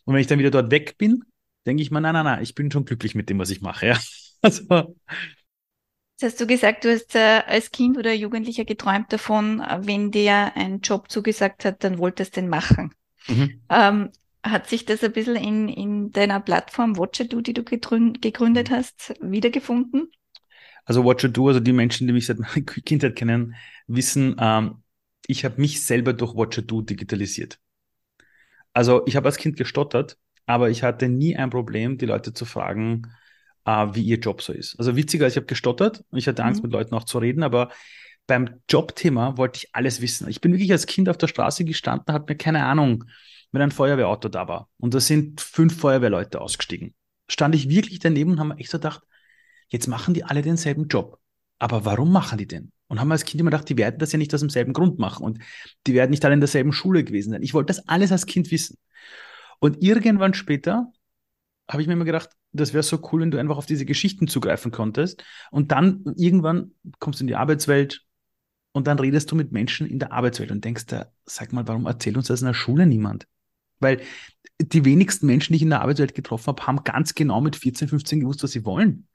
Und 0.04 0.14
wenn 0.14 0.20
ich 0.20 0.26
dann 0.26 0.40
wieder 0.40 0.50
dort 0.50 0.72
weg 0.72 0.98
bin, 0.98 1.22
denke 1.64 1.80
ich 1.80 1.92
mir, 1.92 2.00
nein, 2.00 2.14
nein, 2.14 2.24
nein, 2.24 2.42
ich 2.42 2.56
bin 2.56 2.72
schon 2.72 2.84
glücklich 2.84 3.14
mit 3.14 3.30
dem, 3.30 3.38
was 3.38 3.50
ich 3.50 3.60
mache. 3.60 3.86
Ja. 3.86 3.98
Also, 4.42 4.94
Jetzt 6.14 6.22
hast 6.22 6.40
du 6.40 6.46
gesagt, 6.46 6.84
du 6.84 6.92
hast 6.92 7.16
äh, 7.16 7.42
als 7.44 7.72
Kind 7.72 7.98
oder 7.98 8.12
Jugendlicher 8.12 8.64
geträumt 8.64 9.12
davon, 9.12 9.60
wenn 9.80 10.12
dir 10.12 10.52
ein 10.54 10.80
Job 10.80 11.10
zugesagt 11.10 11.64
hat, 11.64 11.82
dann 11.82 11.98
wolltest 11.98 12.36
du 12.36 12.40
den 12.40 12.48
machen. 12.48 12.94
Mhm. 13.26 13.60
Ähm, 13.68 14.10
hat 14.44 14.68
sich 14.68 14.84
das 14.84 15.02
ein 15.02 15.12
bisschen 15.12 15.34
in, 15.34 15.68
in 15.68 16.12
deiner 16.12 16.38
Plattform 16.38 16.96
Watcher.do, 16.96 17.40
die 17.40 17.52
du 17.52 17.64
gegründet 17.64 18.70
hast, 18.70 19.14
wiedergefunden? 19.20 20.12
Also 20.84 21.04
Watcher.do, 21.04 21.48
also 21.48 21.58
die 21.58 21.72
Menschen, 21.72 22.06
die 22.06 22.12
mich 22.12 22.26
seit 22.26 22.38
meiner 22.38 22.62
Kindheit 22.62 23.16
kennen, 23.16 23.56
wissen, 23.88 24.36
ähm, 24.38 24.82
ich 25.26 25.44
habe 25.44 25.60
mich 25.60 25.84
selber 25.84 26.12
durch 26.12 26.36
Watcher.do 26.36 26.82
digitalisiert. 26.82 27.58
Also 28.72 29.02
ich 29.06 29.16
habe 29.16 29.26
als 29.26 29.36
Kind 29.36 29.56
gestottert, 29.56 30.18
aber 30.46 30.70
ich 30.70 30.84
hatte 30.84 31.08
nie 31.08 31.36
ein 31.36 31.50
Problem, 31.50 31.98
die 31.98 32.06
Leute 32.06 32.34
zu 32.34 32.44
fragen, 32.44 33.10
äh, 33.64 33.86
wie 33.92 34.02
ihr 34.02 34.18
Job 34.18 34.42
so 34.42 34.52
ist. 34.52 34.78
Also 34.78 34.96
witziger, 34.96 35.26
ich 35.26 35.36
habe 35.36 35.46
gestottert 35.46 36.04
und 36.10 36.18
ich 36.18 36.28
hatte 36.28 36.44
Angst, 36.44 36.62
mhm. 36.62 36.68
mit 36.68 36.72
Leuten 36.72 36.94
auch 36.94 37.04
zu 37.04 37.18
reden, 37.18 37.42
aber 37.42 37.70
beim 38.26 38.60
Jobthema 38.68 39.36
wollte 39.36 39.58
ich 39.58 39.74
alles 39.74 40.00
wissen. 40.00 40.28
Ich 40.28 40.40
bin 40.40 40.52
wirklich 40.52 40.72
als 40.72 40.86
Kind 40.86 41.08
auf 41.08 41.18
der 41.18 41.28
Straße 41.28 41.64
gestanden, 41.64 42.14
hat 42.14 42.28
mir 42.28 42.36
keine 42.36 42.64
Ahnung, 42.64 43.04
wenn 43.52 43.62
ein 43.62 43.70
Feuerwehrauto 43.70 44.28
da 44.28 44.48
war. 44.48 44.68
Und 44.78 44.94
da 44.94 45.00
sind 45.00 45.40
fünf 45.40 45.78
Feuerwehrleute 45.78 46.40
ausgestiegen. 46.40 46.94
Stand 47.28 47.54
ich 47.54 47.68
wirklich 47.68 47.98
daneben 47.98 48.32
und 48.32 48.40
habe 48.40 48.50
mir 48.50 48.58
echt 48.58 48.70
so 48.70 48.78
gedacht, 48.78 49.02
jetzt 49.68 49.86
machen 49.86 50.14
die 50.14 50.24
alle 50.24 50.42
denselben 50.42 50.88
Job. 50.88 51.18
Aber 51.58 51.84
warum 51.84 52.12
machen 52.12 52.38
die 52.38 52.46
den? 52.46 52.72
Und 52.88 53.00
haben 53.00 53.12
als 53.12 53.24
Kind 53.24 53.40
immer 53.40 53.50
gedacht, 53.50 53.68
die 53.68 53.78
werden 53.78 53.98
das 53.98 54.12
ja 54.12 54.18
nicht 54.18 54.34
aus 54.34 54.40
demselben 54.40 54.72
Grund 54.72 54.98
machen 54.98 55.24
und 55.24 55.38
die 55.86 55.94
werden 55.94 56.10
nicht 56.10 56.24
alle 56.24 56.34
in 56.34 56.40
derselben 56.40 56.72
Schule 56.72 57.04
gewesen 57.04 57.30
sein. 57.30 57.42
Ich 57.42 57.54
wollte 57.54 57.68
das 57.68 57.88
alles 57.88 58.12
als 58.12 58.26
Kind 58.26 58.50
wissen. 58.50 58.76
Und 59.60 59.82
irgendwann 59.82 60.34
später 60.34 60.92
habe 61.70 61.82
ich 61.82 61.88
mir 61.88 61.94
immer 61.94 62.04
gedacht, 62.04 62.30
das 62.52 62.72
wäre 62.72 62.82
so 62.82 63.00
cool, 63.10 63.22
wenn 63.22 63.30
du 63.30 63.38
einfach 63.38 63.56
auf 63.56 63.66
diese 63.66 63.84
Geschichten 63.84 64.28
zugreifen 64.28 64.70
konntest. 64.70 65.24
Und 65.50 65.72
dann 65.72 66.04
irgendwann 66.16 66.72
kommst 66.98 67.20
du 67.20 67.24
in 67.24 67.28
die 67.28 67.36
Arbeitswelt 67.36 68.02
und 68.72 68.86
dann 68.86 68.98
redest 68.98 69.30
du 69.30 69.36
mit 69.36 69.52
Menschen 69.52 69.86
in 69.86 69.98
der 69.98 70.12
Arbeitswelt 70.12 70.50
und 70.50 70.64
denkst 70.64 70.86
da, 70.86 71.06
sag 71.24 71.52
mal, 71.52 71.66
warum 71.66 71.86
erzählt 71.86 72.16
uns 72.16 72.26
das 72.28 72.42
in 72.42 72.46
der 72.46 72.54
Schule 72.54 72.86
niemand? 72.86 73.26
Weil 73.80 74.00
die 74.60 74.84
wenigsten 74.84 75.26
Menschen, 75.26 75.52
die 75.52 75.56
ich 75.56 75.62
in 75.62 75.70
der 75.70 75.80
Arbeitswelt 75.80 76.14
getroffen 76.14 76.48
habe, 76.48 76.66
haben 76.66 76.84
ganz 76.84 77.14
genau 77.14 77.40
mit 77.40 77.56
14, 77.56 77.88
15 77.88 78.20
gewusst, 78.20 78.42
was 78.42 78.52
sie 78.52 78.64
wollen. 78.64 79.08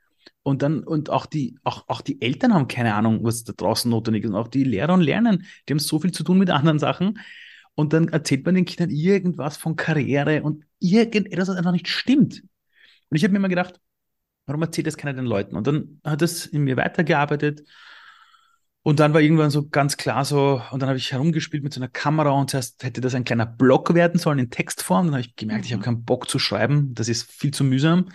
Und 0.43 0.61
dann, 0.61 0.83
und 0.83 1.09
auch 1.09 1.25
die, 1.25 1.57
auch, 1.63 1.87
auch 1.87 2.01
die 2.01 2.21
Eltern 2.21 2.53
haben 2.53 2.67
keine 2.67 2.95
Ahnung, 2.95 3.23
was 3.23 3.43
da 3.43 3.53
draußen 3.53 3.89
notwendig 3.89 4.23
ist. 4.23 4.31
Und 4.31 4.35
auch 4.35 4.47
die 4.47 4.63
Lehrer 4.63 4.93
und 4.93 5.01
Lernen, 5.01 5.45
die 5.67 5.73
haben 5.73 5.79
so 5.79 5.99
viel 5.99 6.11
zu 6.11 6.23
tun 6.23 6.37
mit 6.37 6.49
anderen 6.49 6.79
Sachen. 6.79 7.19
Und 7.79 7.93
dann 7.93 8.09
erzählt 8.09 8.45
man 8.45 8.55
den 8.55 8.65
Kindern 8.65 8.89
irgendwas 8.89 9.55
von 9.55 9.77
Karriere 9.77 10.43
und 10.43 10.65
irgendetwas, 10.79 11.47
was 11.47 11.55
einfach 11.55 11.71
nicht 11.71 11.87
stimmt. 11.87 12.43
Und 13.09 13.15
ich 13.15 13.23
habe 13.23 13.31
mir 13.31 13.37
immer 13.37 13.47
gedacht, 13.47 13.79
warum 14.47 14.61
erzählt 14.63 14.85
das 14.85 14.97
keiner 14.97 15.13
den 15.13 15.23
Leuten? 15.23 15.55
Und 15.55 15.65
dann 15.65 16.01
hat 16.03 16.21
es 16.21 16.45
in 16.45 16.65
mir 16.65 16.75
weitergearbeitet. 16.75 17.63
Und 18.81 18.99
dann 18.99 19.13
war 19.13 19.21
irgendwann 19.21 19.49
so 19.49 19.69
ganz 19.69 19.95
klar 19.95 20.25
so, 20.25 20.61
und 20.71 20.81
dann 20.81 20.89
habe 20.89 20.97
ich 20.97 21.13
herumgespielt 21.13 21.63
mit 21.63 21.73
so 21.73 21.79
einer 21.79 21.87
Kamera 21.87 22.31
und 22.31 22.49
zuerst 22.49 22.83
hätte 22.83 22.99
das 22.99 23.15
ein 23.15 23.23
kleiner 23.23 23.45
Blog 23.45 23.93
werden 23.93 24.19
sollen 24.19 24.39
in 24.39 24.49
Textform. 24.49 25.05
Dann 25.05 25.15
habe 25.15 25.25
ich 25.25 25.37
gemerkt, 25.37 25.61
mhm. 25.61 25.67
ich 25.67 25.71
habe 25.71 25.83
keinen 25.83 26.03
Bock 26.03 26.29
zu 26.29 26.37
schreiben, 26.37 26.93
das 26.95 27.07
ist 27.07 27.31
viel 27.31 27.51
zu 27.51 27.63
mühsam. 27.63 28.09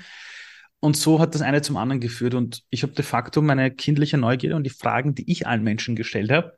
Und 0.79 0.99
so 0.99 1.21
hat 1.21 1.35
das 1.35 1.41
eine 1.41 1.63
zum 1.63 1.79
anderen 1.79 2.01
geführt. 2.01 2.35
Und 2.35 2.65
ich 2.69 2.83
habe 2.83 2.93
de 2.93 3.03
facto 3.03 3.41
meine 3.41 3.71
kindliche 3.71 4.19
Neugierde 4.19 4.57
und 4.57 4.65
die 4.65 4.69
Fragen, 4.69 5.15
die 5.15 5.33
ich 5.33 5.47
allen 5.47 5.63
Menschen 5.63 5.97
gestellt 5.97 6.31
habe, 6.31 6.55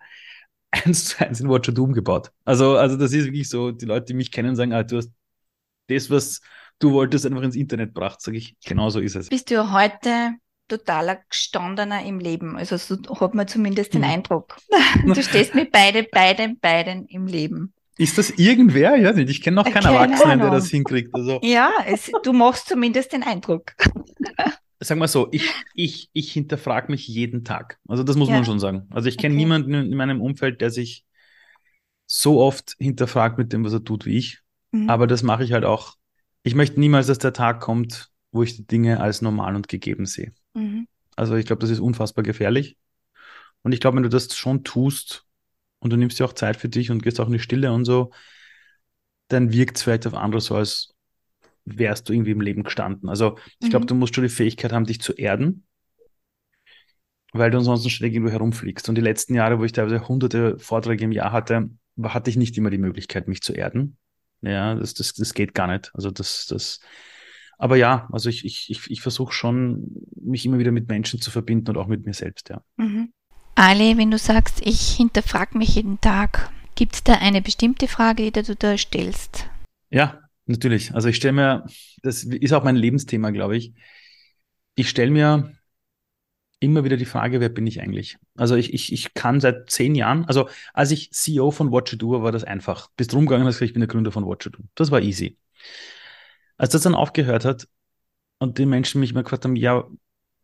eins 0.84 1.06
zu 1.06 1.24
eins 1.24 1.40
in 1.40 1.48
Watcher 1.48 1.72
Doom 1.72 1.92
gebaut. 1.92 2.30
Also, 2.44 2.76
also 2.76 2.96
das 2.96 3.12
ist 3.12 3.26
wirklich 3.26 3.48
so, 3.48 3.70
die 3.70 3.86
Leute, 3.86 4.06
die 4.06 4.14
mich 4.14 4.30
kennen, 4.30 4.56
sagen, 4.56 4.72
ah, 4.72 4.82
du 4.82 4.98
hast 4.98 5.10
das, 5.88 6.10
was 6.10 6.40
du 6.78 6.92
wolltest, 6.92 7.26
einfach 7.26 7.42
ins 7.42 7.56
Internet 7.56 7.94
gebracht, 7.94 8.20
sage 8.20 8.36
ich, 8.36 8.56
genau 8.64 8.90
so 8.90 9.00
ist 9.00 9.16
es. 9.16 9.28
Bist 9.28 9.50
du 9.50 9.72
heute 9.72 10.34
totaler 10.68 11.20
gestandener 11.30 12.04
im 12.04 12.18
Leben? 12.18 12.56
Also 12.56 12.76
so 12.76 12.96
hat 13.20 13.34
man 13.34 13.46
zumindest 13.46 13.94
den 13.94 14.04
hm. 14.04 14.10
Eindruck. 14.10 14.56
Du 15.04 15.22
stehst 15.22 15.54
mit 15.54 15.72
beide, 15.72 16.04
beiden, 16.04 16.58
beiden 16.58 17.06
im 17.06 17.26
Leben. 17.26 17.72
Ist 17.98 18.18
das 18.18 18.30
irgendwer? 18.30 18.96
Ja, 18.96 19.14
ich 19.16 19.42
kenne 19.42 19.56
noch 19.56 19.64
keinen 19.64 19.84
Keine 19.84 19.96
Erwachsenen, 19.96 20.32
Ahnung. 20.32 20.50
der 20.50 20.60
das 20.60 20.68
hinkriegt. 20.68 21.14
Also. 21.14 21.40
Ja, 21.42 21.70
es, 21.86 22.10
du 22.22 22.32
machst 22.32 22.68
zumindest 22.68 23.12
den 23.12 23.22
Eindruck. 23.22 23.72
Sag 24.80 24.98
mal 24.98 25.08
so, 25.08 25.28
ich, 25.32 25.48
ich, 25.74 26.10
ich 26.12 26.32
hinterfrage 26.32 26.90
mich 26.90 27.08
jeden 27.08 27.44
Tag. 27.44 27.78
Also 27.88 28.02
das 28.02 28.16
muss 28.16 28.28
ja. 28.28 28.34
man 28.34 28.44
schon 28.44 28.60
sagen. 28.60 28.86
Also 28.90 29.08
ich 29.08 29.16
kenne 29.16 29.34
okay. 29.34 29.42
niemanden 29.42 29.74
in 29.74 29.96
meinem 29.96 30.20
Umfeld, 30.20 30.60
der 30.60 30.70
sich 30.70 31.04
so 32.06 32.40
oft 32.40 32.76
hinterfragt 32.78 33.38
mit 33.38 33.52
dem, 33.52 33.64
was 33.64 33.72
er 33.72 33.84
tut, 33.84 34.06
wie 34.06 34.18
ich. 34.18 34.40
Mhm. 34.72 34.90
Aber 34.90 35.06
das 35.06 35.22
mache 35.22 35.44
ich 35.44 35.52
halt 35.52 35.64
auch. 35.64 35.94
Ich 36.42 36.54
möchte 36.54 36.78
niemals, 36.78 37.06
dass 37.06 37.18
der 37.18 37.32
Tag 37.32 37.60
kommt, 37.60 38.10
wo 38.32 38.42
ich 38.42 38.56
die 38.56 38.66
Dinge 38.66 39.00
als 39.00 39.22
normal 39.22 39.56
und 39.56 39.68
gegeben 39.68 40.06
sehe. 40.06 40.32
Mhm. 40.54 40.86
Also 41.16 41.34
ich 41.34 41.46
glaube, 41.46 41.60
das 41.60 41.70
ist 41.70 41.80
unfassbar 41.80 42.22
gefährlich. 42.22 42.76
Und 43.62 43.72
ich 43.72 43.80
glaube, 43.80 43.96
wenn 43.96 44.04
du 44.04 44.08
das 44.08 44.32
schon 44.36 44.62
tust 44.62 45.24
und 45.80 45.90
du 45.90 45.96
nimmst 45.96 46.20
dir 46.20 46.24
auch 46.26 46.34
Zeit 46.34 46.56
für 46.56 46.68
dich 46.68 46.90
und 46.90 47.02
gehst 47.02 47.18
auch 47.18 47.26
in 47.26 47.32
die 47.32 47.40
Stille 47.40 47.72
und 47.72 47.84
so, 47.84 48.12
dann 49.28 49.52
wirkt 49.52 49.78
es 49.78 49.82
vielleicht 49.82 50.06
auf 50.06 50.14
andere 50.14 50.40
so, 50.40 50.54
als 50.54 50.94
wärst 51.66 52.08
du 52.08 52.12
irgendwie 52.12 52.30
im 52.30 52.40
Leben 52.40 52.62
gestanden. 52.62 53.08
Also 53.08 53.36
ich 53.60 53.70
glaube, 53.70 53.84
mhm. 53.84 53.88
du 53.88 53.94
musst 53.96 54.14
schon 54.14 54.24
die 54.24 54.30
Fähigkeit 54.30 54.72
haben, 54.72 54.86
dich 54.86 55.00
zu 55.00 55.12
erden, 55.12 55.66
weil 57.32 57.50
du 57.50 57.58
ansonsten 57.58 57.90
ständig 57.90 58.14
irgendwo 58.14 58.32
herumfliegst. 58.32 58.88
Und 58.88 58.94
die 58.94 59.02
letzten 59.02 59.34
Jahre, 59.34 59.58
wo 59.58 59.64
ich 59.64 59.72
teilweise 59.72 60.08
hunderte 60.08 60.58
Vorträge 60.58 61.04
im 61.04 61.12
Jahr 61.12 61.32
hatte, 61.32 61.70
hatte 62.02 62.30
ich 62.30 62.36
nicht 62.36 62.56
immer 62.56 62.70
die 62.70 62.78
Möglichkeit, 62.78 63.28
mich 63.28 63.42
zu 63.42 63.52
erden. 63.52 63.98
Ja, 64.42 64.74
das, 64.74 64.94
das, 64.94 65.12
das 65.12 65.34
geht 65.34 65.54
gar 65.54 65.66
nicht. 65.66 65.90
Also 65.94 66.10
das, 66.10 66.46
das, 66.46 66.80
aber 67.58 67.76
ja, 67.76 68.08
also 68.12 68.28
ich, 68.28 68.44
ich, 68.44 68.70
ich, 68.70 68.90
ich 68.90 69.00
versuche 69.00 69.32
schon, 69.32 70.06
mich 70.14 70.46
immer 70.46 70.58
wieder 70.58 70.72
mit 70.72 70.88
Menschen 70.88 71.20
zu 71.20 71.30
verbinden 71.30 71.70
und 71.70 71.78
auch 71.78 71.88
mit 71.88 72.06
mir 72.06 72.14
selbst, 72.14 72.48
ja. 72.48 72.62
Mhm. 72.76 73.12
Ali, 73.54 73.96
wenn 73.96 74.10
du 74.10 74.18
sagst, 74.18 74.60
ich 74.64 74.90
hinterfrage 74.96 75.56
mich 75.56 75.76
jeden 75.76 75.98
Tag, 76.02 76.52
gibt 76.74 76.94
es 76.94 77.02
da 77.02 77.14
eine 77.14 77.40
bestimmte 77.40 77.88
Frage, 77.88 78.30
die 78.30 78.42
du 78.42 78.54
da 78.54 78.76
stellst? 78.76 79.48
Ja, 79.88 80.20
Natürlich. 80.46 80.94
Also 80.94 81.08
ich 81.08 81.16
stelle 81.16 81.32
mir, 81.32 81.66
das 82.02 82.22
ist 82.24 82.52
auch 82.52 82.64
mein 82.64 82.76
Lebensthema, 82.76 83.30
glaube 83.30 83.56
ich. 83.56 83.72
Ich 84.76 84.88
stelle 84.88 85.10
mir 85.10 85.52
immer 86.60 86.84
wieder 86.84 86.96
die 86.96 87.04
Frage, 87.04 87.40
wer 87.40 87.48
bin 87.48 87.66
ich 87.66 87.80
eigentlich? 87.80 88.16
Also 88.36 88.54
ich, 88.54 88.72
ich, 88.72 88.92
ich 88.92 89.14
kann 89.14 89.40
seit 89.40 89.70
zehn 89.70 89.94
Jahren, 89.94 90.24
also 90.24 90.48
als 90.72 90.90
ich 90.90 91.10
CEO 91.12 91.50
von 91.50 91.70
Watcher 91.70 91.98
war, 92.00 92.22
war 92.22 92.32
das 92.32 92.44
einfach. 92.44 92.88
Bist 92.96 93.12
rumgegangen, 93.14 93.46
hast 93.46 93.56
gesagt, 93.56 93.68
ich 93.70 93.74
bin 93.74 93.80
der 93.80 93.88
Gründer 93.88 94.12
von 94.12 94.26
Watcher 94.26 94.50
Das 94.74 94.90
war 94.90 95.02
easy. 95.02 95.36
Als 96.56 96.70
das 96.70 96.82
dann 96.82 96.94
aufgehört 96.94 97.44
hat 97.44 97.68
und 98.38 98.58
die 98.58 98.66
Menschen 98.66 99.00
mich 99.00 99.14
mal 99.14 99.22
gefragt 99.22 99.44
haben, 99.44 99.56
ja, 99.56 99.86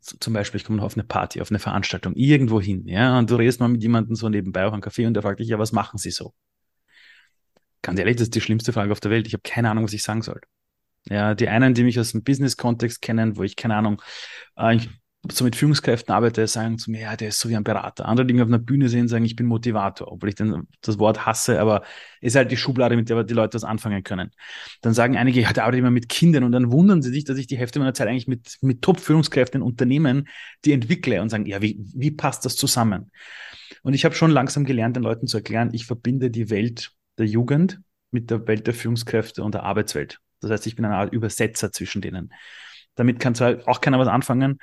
zum 0.01 0.33
Beispiel, 0.33 0.61
ich 0.61 0.67
komme 0.67 0.79
noch 0.79 0.85
auf 0.85 0.97
eine 0.97 1.05
Party, 1.05 1.41
auf 1.41 1.51
eine 1.51 1.61
Veranstaltung, 1.61 2.15
irgendwo 2.17 2.61
hin, 2.61 2.87
ja, 2.89 3.19
und 3.19 3.31
du 3.31 3.37
redest 3.37 3.61
mal 3.61 3.69
mit 3.69 3.83
jemandem 3.83 4.17
so 4.17 4.29
nebenbei 4.29 4.67
auf 4.67 4.73
einem 4.73 4.83
Café 4.83 5.07
und 5.07 5.15
der 5.15 5.23
fragt 5.23 5.41
dich, 5.41 5.49
ja, 5.49 5.59
was 5.59 5.73
machen 5.73 5.99
sie 5.99 6.11
so? 6.11 6.35
Ganz 7.83 7.99
ehrlich, 7.99 8.17
das 8.17 8.25
ist 8.25 8.35
die 8.35 8.41
schlimmste 8.41 8.73
Frage 8.73 8.93
auf 8.93 9.01
der 9.01 9.11
Welt. 9.11 9.27
Ich 9.27 9.33
habe 9.35 9.43
keine 9.43 9.71
Ahnung, 9.71 9.85
was 9.85 9.93
ich 9.93 10.03
sagen 10.03 10.23
soll. 10.23 10.41
Ja, 11.09 11.35
die 11.35 11.49
einen, 11.49 11.75
die 11.75 11.83
mich 11.83 11.99
aus 11.99 12.13
dem 12.13 12.23
Business-Kontext 12.23 13.03
kennen, 13.03 13.37
wo 13.37 13.43
ich 13.43 13.57
keine 13.57 13.75
Ahnung, 13.75 14.01
äh, 14.57 14.77
ich 14.77 14.89
so 15.31 15.45
mit 15.45 15.55
Führungskräften 15.55 16.13
arbeite, 16.13 16.47
sagen 16.49 16.79
zu 16.79 16.91
mir, 16.91 17.03
ja, 17.03 17.17
der 17.17 17.29
ist 17.29 17.39
so 17.39 17.49
wie 17.49 17.55
ein 17.55 17.63
Berater. 17.63 18.07
Andere, 18.07 18.27
die 18.27 18.35
mich 18.35 18.43
auf 18.43 18.49
einer 18.49 18.59
Bühne 18.59 18.89
sehen, 18.89 19.07
sagen, 19.07 19.25
ich 19.25 19.37
bin 19.37 19.47
Motivator, 19.47 20.11
obwohl 20.11 20.31
ich 20.31 20.35
den, 20.35 20.67
das 20.81 20.99
Wort 20.99 21.25
hasse, 21.25 21.61
aber 21.61 21.83
ist 22.21 22.35
halt 22.35 22.51
die 22.51 22.57
Schublade, 22.57 22.97
mit 22.97 23.09
der 23.09 23.23
die 23.23 23.35
Leute 23.35 23.55
was 23.55 23.63
anfangen 23.63 24.03
können. 24.03 24.33
Dann 24.81 24.95
sagen 24.95 25.17
einige, 25.17 25.41
ja, 25.41 25.53
der 25.53 25.63
arbeitet 25.63 25.79
immer 25.79 25.93
mit 25.93 26.09
Kindern 26.09 26.43
und 26.43 26.51
dann 26.51 26.73
wundern 26.73 27.03
sie 27.03 27.11
sich, 27.11 27.25
dass 27.25 27.39
ich 27.39 27.47
die 27.47 27.57
Hälfte 27.57 27.79
meiner 27.79 27.95
Zeit 27.95 28.09
eigentlich 28.09 28.27
mit, 28.27 28.59
mit 28.63 28.83
Top-Führungskräften 28.83 29.61
in 29.61 29.67
Unternehmen 29.67 30.29
die 30.65 30.73
entwickle 30.73 31.23
und 31.23 31.29
sagen, 31.29 31.47
ja, 31.47 31.63
wie, 31.63 31.81
wie 31.95 32.11
passt 32.11 32.45
das 32.45 32.57
zusammen? 32.57 33.13
Und 33.83 33.95
ich 33.95 34.05
habe 34.05 34.17
schon 34.17 34.31
langsam 34.33 34.65
gelernt, 34.65 34.97
den 34.97 35.05
Leuten 35.05 35.29
zu 35.29 35.37
erklären, 35.37 35.71
ich 35.73 35.87
verbinde 35.87 36.31
die 36.31 36.51
Welt 36.51 36.93
der 37.19 37.27
Jugend 37.27 37.81
mit 38.11 38.31
der 38.31 38.47
Welt 38.47 38.67
der 38.67 38.75
Führungskräfte 38.75 39.43
und 39.43 39.55
der 39.55 39.63
Arbeitswelt. 39.63 40.19
Das 40.41 40.51
heißt, 40.51 40.67
ich 40.67 40.77
bin 40.77 40.85
eine 40.85 40.97
Art 40.97 41.13
Übersetzer 41.13 41.73
zwischen 41.73 42.03
denen. 42.03 42.33
Damit 42.95 43.21
kann 43.21 43.35
zwar 43.35 43.67
auch 43.67 43.81
keiner 43.81 43.99
was 43.99 44.09
anfangen, 44.09 44.59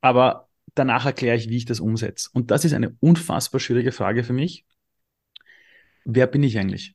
aber 0.00 0.48
danach 0.74 1.06
erkläre 1.06 1.36
ich, 1.36 1.48
wie 1.48 1.56
ich 1.56 1.66
das 1.66 1.80
umsetze. 1.80 2.30
Und 2.32 2.50
das 2.50 2.64
ist 2.64 2.72
eine 2.72 2.96
unfassbar 3.00 3.60
schwierige 3.60 3.92
Frage 3.92 4.24
für 4.24 4.32
mich. 4.32 4.64
Wer 6.04 6.26
bin 6.26 6.42
ich 6.42 6.58
eigentlich? 6.58 6.94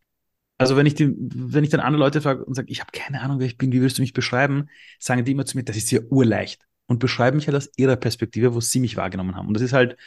Also 0.58 0.78
wenn 0.78 0.86
ich 0.86 0.96
die, 0.96 1.14
wenn 1.18 1.64
ich 1.64 1.70
dann 1.70 1.82
andere 1.82 2.02
Leute 2.02 2.22
frage 2.22 2.46
und 2.46 2.54
sage, 2.54 2.72
ich 2.72 2.80
habe 2.80 2.92
keine 2.94 3.22
Ahnung, 3.22 3.40
wer 3.40 3.48
ich 3.48 3.58
bin, 3.58 3.72
wie 3.72 3.82
würdest 3.82 3.98
du 3.98 4.02
mich 4.02 4.14
beschreiben, 4.14 4.70
sagen 5.00 5.26
die 5.26 5.32
immer 5.32 5.46
zu 5.46 5.58
mir, 5.58 5.64
das 5.64 5.76
ist 5.76 5.92
ja 5.92 6.00
urleicht 6.10 6.66
und 6.88 7.00
beschreiben 7.00 7.38
mich 7.38 7.48
halt 7.48 7.58
aus 7.58 7.70
ihrer 7.76 7.98
Perspektive, 7.98 8.54
wo 8.54 8.62
sie 8.62 8.80
mich 8.80 8.96
wahrgenommen 8.96 9.36
haben. 9.36 9.48
Und 9.48 9.54
das 9.54 9.64
ist 9.64 9.74
halt 9.74 9.98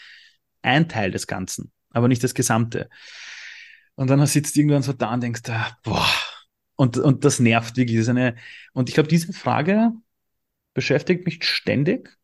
ein 0.62 0.88
Teil 0.88 1.11
des 1.11 1.27
Ganzen, 1.27 1.70
aber 1.90 2.09
nicht 2.09 2.24
das 2.24 2.35
Gesamte. 2.35 2.88
Und 3.98 4.08
dann 4.08 4.24
sitzt 4.26 4.54
du 4.54 4.61
irgendwann 4.61 4.82
so 4.82 4.92
da 4.92 5.14
und 5.14 5.22
denkst, 5.22 5.42
ah, 5.48 5.76
boah, 5.82 6.06
und, 6.76 6.98
und 6.98 7.24
das 7.24 7.40
nervt 7.40 7.76
wirklich. 7.76 7.96
Das 7.96 8.04
ist 8.04 8.11
eine, 8.11 8.37
und 8.72 8.88
ich 8.88 8.94
glaube, 8.94 9.08
diese 9.08 9.32
Frage 9.32 9.92
beschäftigt 10.74 11.26
mich 11.26 11.42
ständig, 11.44 12.18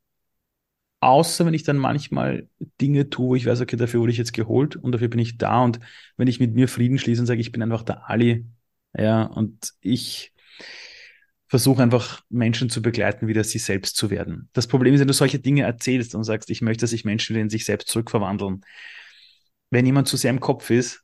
Außer 1.04 1.44
wenn 1.44 1.52
ich 1.52 1.64
dann 1.64 1.76
manchmal 1.76 2.48
Dinge 2.80 3.10
tue, 3.10 3.28
wo 3.28 3.34
ich 3.34 3.44
weiß, 3.44 3.60
okay, 3.60 3.76
dafür 3.76 4.00
wurde 4.00 4.12
ich 4.12 4.16
jetzt 4.16 4.32
geholt 4.32 4.74
und 4.74 4.92
dafür 4.92 5.08
bin 5.08 5.18
ich 5.20 5.36
da. 5.36 5.62
Und 5.62 5.78
wenn 6.16 6.28
ich 6.28 6.40
mit 6.40 6.54
mir 6.54 6.66
Frieden 6.66 6.96
schließe 6.96 7.20
und 7.20 7.26
sage, 7.26 7.42
ich 7.42 7.52
bin 7.52 7.60
einfach 7.62 7.82
der 7.82 8.08
Ali, 8.08 8.46
ja, 8.96 9.24
und 9.24 9.74
ich 9.82 10.32
versuche 11.46 11.82
einfach 11.82 12.22
Menschen 12.30 12.70
zu 12.70 12.80
begleiten, 12.80 13.26
wieder 13.26 13.44
sie 13.44 13.58
selbst 13.58 13.96
zu 13.96 14.08
werden. 14.08 14.48
Das 14.54 14.66
Problem 14.66 14.94
ist, 14.94 15.00
wenn 15.00 15.08
du 15.08 15.12
solche 15.12 15.40
Dinge 15.40 15.64
erzählst 15.64 16.14
und 16.14 16.24
sagst, 16.24 16.48
ich 16.48 16.62
möchte, 16.62 16.84
dass 16.84 16.90
sich 16.90 17.04
Menschen 17.04 17.34
wieder 17.34 17.42
in 17.42 17.50
sich 17.50 17.66
selbst 17.66 17.88
zurückverwandeln. 17.88 18.62
Wenn 19.68 19.84
jemand 19.84 20.08
zu 20.08 20.16
sehr 20.16 20.30
im 20.30 20.40
Kopf 20.40 20.70
ist, 20.70 21.03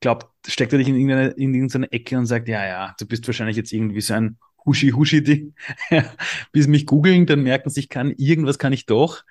glaubt, 0.00 0.26
steckt 0.46 0.72
er 0.72 0.78
dich 0.78 0.88
in 0.88 0.96
irgendeine, 0.96 1.28
in 1.30 1.54
irgendeine 1.54 1.90
Ecke 1.92 2.18
und 2.18 2.26
sagt, 2.26 2.48
ja, 2.48 2.66
ja, 2.66 2.94
du 2.98 3.06
bist 3.06 3.26
wahrscheinlich 3.26 3.56
jetzt 3.56 3.72
irgendwie 3.72 4.00
so 4.00 4.14
ein 4.14 4.38
Huschi-Huschi-Ding. 4.66 5.54
Bis 6.52 6.66
mich 6.66 6.86
googeln, 6.86 7.26
dann 7.26 7.42
merken 7.42 7.70
sie, 7.70 7.80
ich 7.80 7.88
kann, 7.88 8.12
irgendwas 8.12 8.58
kann 8.58 8.72
ich 8.72 8.86
doch. 8.86 9.22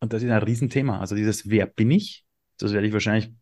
Und 0.00 0.12
das 0.12 0.22
ist 0.22 0.30
ein 0.30 0.42
Riesenthema. 0.42 1.00
Also 1.00 1.14
dieses, 1.16 1.48
wer 1.48 1.66
bin 1.66 1.90
ich? 1.90 2.24
Das 2.58 2.72
werde 2.72 2.86
ich 2.86 2.92
wahrscheinlich 2.92 3.32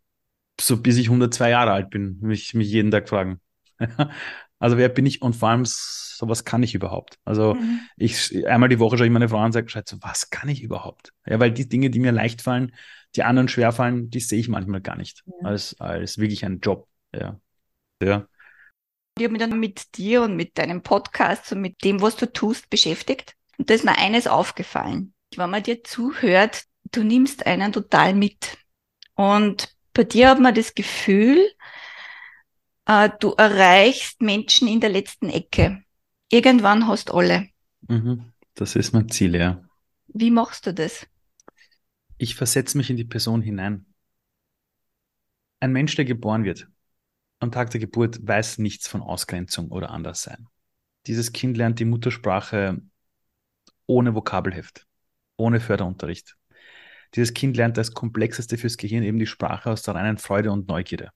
so 0.61 0.81
bis 0.81 0.97
ich 0.97 1.09
102 1.09 1.51
Jahre 1.51 1.73
alt 1.73 1.91
bin, 1.91 2.19
mich, 2.21 2.55
mich 2.55 2.69
jeden 2.69 2.91
Tag 2.91 3.09
fragen. 3.09 3.41
also 4.59 4.77
wer 4.77 4.89
bin 4.89 5.07
ich 5.07 5.23
und 5.23 5.37
vor 5.37 5.51
allem 5.51 5.65
so 5.65 6.29
was 6.29 6.45
kann 6.45 6.63
ich 6.63 6.75
überhaupt? 6.75 7.19
Also 7.25 7.55
mhm. 7.55 7.81
ich 7.97 8.47
einmal 8.47 8.69
die 8.69 8.79
Woche 8.79 8.97
schaue 8.97 9.07
ich 9.07 9.13
meine 9.13 9.29
Frau 9.29 9.39
an 9.39 9.47
und 9.47 9.53
sage, 9.53 9.69
Scheiße, 9.69 9.99
was 10.01 10.31
kann 10.31 10.49
ich 10.49 10.63
überhaupt? 10.63 11.13
Ja, 11.27 11.39
weil 11.41 11.53
die 11.53 11.69
Dinge, 11.69 11.91
die 11.91 12.01
mir 12.01 12.13
leicht 12.13 12.43
fallen, 12.43 12.73
die 13.15 13.23
anderen 13.23 13.49
schwer 13.49 13.73
fallen, 13.73 14.11
die 14.11 14.21
sehe 14.21 14.39
ich 14.39 14.49
manchmal 14.49 14.81
gar 14.81 14.97
nicht 14.97 15.25
ja. 15.27 15.49
als, 15.49 15.79
als 15.81 16.19
wirklich 16.19 16.45
ein 16.45 16.61
Job. 16.61 16.89
Ja. 17.15 17.39
ja. 18.03 18.27
Ich 19.19 19.25
habe 19.25 19.33
mich 19.33 19.41
dann 19.41 19.59
mit 19.59 19.97
dir 19.97 20.23
und 20.23 20.37
mit 20.37 20.59
deinem 20.59 20.83
Podcast 20.83 21.53
und 21.53 21.61
mit 21.61 21.83
dem, 21.85 22.03
was 22.03 22.17
du 22.17 22.31
tust, 22.31 22.69
beschäftigt. 22.69 23.35
Und 23.59 23.71
da 23.71 23.75
ist 23.75 23.85
mir 23.85 23.99
eines 23.99 24.27
aufgefallen. 24.27 25.15
Wenn 25.35 25.51
man 25.51 25.63
dir 25.63 25.83
zuhört, 25.83 26.65
du 26.93 27.03
nimmst 27.03 27.47
einen 27.47 27.73
total 27.73 28.15
mit. 28.15 28.59
Und 29.15 29.75
bei 29.95 30.05
dir 30.05 30.29
hat 30.29 30.41
man 30.41 30.55
das 30.55 30.75
Gefühl, 30.75 31.39
äh, 32.87 33.11
du 33.21 33.33
erreichst 33.33 34.21
Menschen 34.23 34.69
in 34.69 34.81
der 34.81 34.91
letzten 34.91 35.29
Ecke. 35.29 35.83
Irgendwann 36.31 36.87
hast 36.87 37.13
alle. 37.13 37.49
Mhm. 37.89 38.33
Das 38.55 38.75
ist 38.75 38.93
mein 38.93 39.09
Ziel, 39.09 39.37
ja. 39.37 39.63
Wie 40.09 40.31
machst 40.31 40.67
du 40.67 40.73
das? 40.73 41.07
Ich 42.17 42.35
versetze 42.35 42.79
mich 42.79 42.89
in 42.89 42.97
die 42.97 43.05
Person 43.05 43.43
hinein. 43.43 43.87
Ein 45.61 45.73
Mensch, 45.73 45.95
der 45.95 46.05
geboren 46.05 46.45
wird, 46.45 46.69
am 47.39 47.53
Tag 47.53 47.71
der 47.71 47.81
Geburt 47.81 48.27
weiß 48.27 48.59
nichts 48.59 48.89
von 48.89 49.03
Ausgrenzung 49.03 49.69
oder 49.69 49.91
Anderssein. 49.91 50.49
Dieses 51.07 51.33
Kind 51.33 51.57
lernt 51.57 51.79
die 51.79 51.85
Muttersprache 51.85 52.81
ohne 53.87 54.15
Vokabelheft, 54.15 54.87
ohne 55.37 55.61
Förderunterricht. 55.61 56.37
Dieses 57.15 57.35
Kind 57.35 57.57
lernt 57.57 57.77
das 57.77 57.93
Komplexeste 57.93 58.59
fürs 58.59 58.77
Gehirn 58.77 59.03
eben 59.03 59.19
die 59.19 59.27
Sprache 59.27 59.71
aus 59.71 59.83
der 59.83 59.95
reinen 59.95 60.19
Freude 60.19 60.51
und 60.51 60.69
Neugierde. 60.69 61.11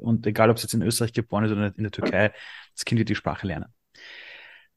Und 0.00 0.26
egal, 0.26 0.50
ob 0.50 0.56
es 0.56 0.62
jetzt 0.62 0.74
in 0.74 0.82
Österreich 0.82 1.12
geboren 1.12 1.44
ist 1.44 1.52
oder 1.52 1.74
in 1.76 1.82
der 1.82 1.92
Türkei, 1.92 2.32
das 2.74 2.84
Kind 2.84 2.98
wird 2.98 3.08
die 3.08 3.14
Sprache 3.14 3.46
lernen. 3.46 3.66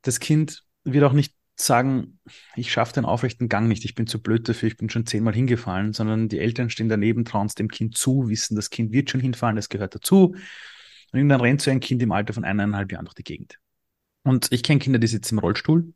Das 0.01 0.19
Kind 0.19 0.63
wird 0.83 1.03
auch 1.03 1.13
nicht 1.13 1.35
sagen, 1.55 2.19
ich 2.55 2.71
schaffe 2.71 2.93
den 2.93 3.05
aufrechten 3.05 3.47
Gang 3.47 3.67
nicht, 3.67 3.85
ich 3.85 3.95
bin 3.95 4.07
zu 4.07 4.21
blöd 4.21 4.47
dafür, 4.49 4.67
ich 4.67 4.77
bin 4.77 4.89
schon 4.89 5.05
zehnmal 5.05 5.33
hingefallen, 5.33 5.93
sondern 5.93 6.29
die 6.29 6.39
Eltern 6.39 6.69
stehen 6.69 6.89
daneben, 6.89 7.25
trauen 7.25 7.47
es 7.47 7.55
dem 7.55 7.69
Kind 7.69 7.95
zu, 7.95 8.27
wissen, 8.27 8.55
das 8.55 8.69
Kind 8.69 8.91
wird 8.91 9.09
schon 9.09 9.21
hinfallen, 9.21 9.55
das 9.55 9.69
gehört 9.69 9.95
dazu. 9.95 10.35
Und 11.11 11.19
irgendwann 11.19 11.41
rennt 11.41 11.61
so 11.61 11.69
ein 11.69 11.79
Kind 11.79 12.01
im 12.01 12.11
Alter 12.11 12.33
von 12.33 12.43
eineinhalb 12.43 12.91
Jahren 12.91 13.05
durch 13.05 13.13
die 13.13 13.23
Gegend. 13.23 13.59
Und 14.23 14.51
ich 14.51 14.63
kenne 14.63 14.79
Kinder, 14.79 14.99
die 14.99 15.07
sitzen 15.07 15.35
im 15.35 15.39
Rollstuhl. 15.39 15.93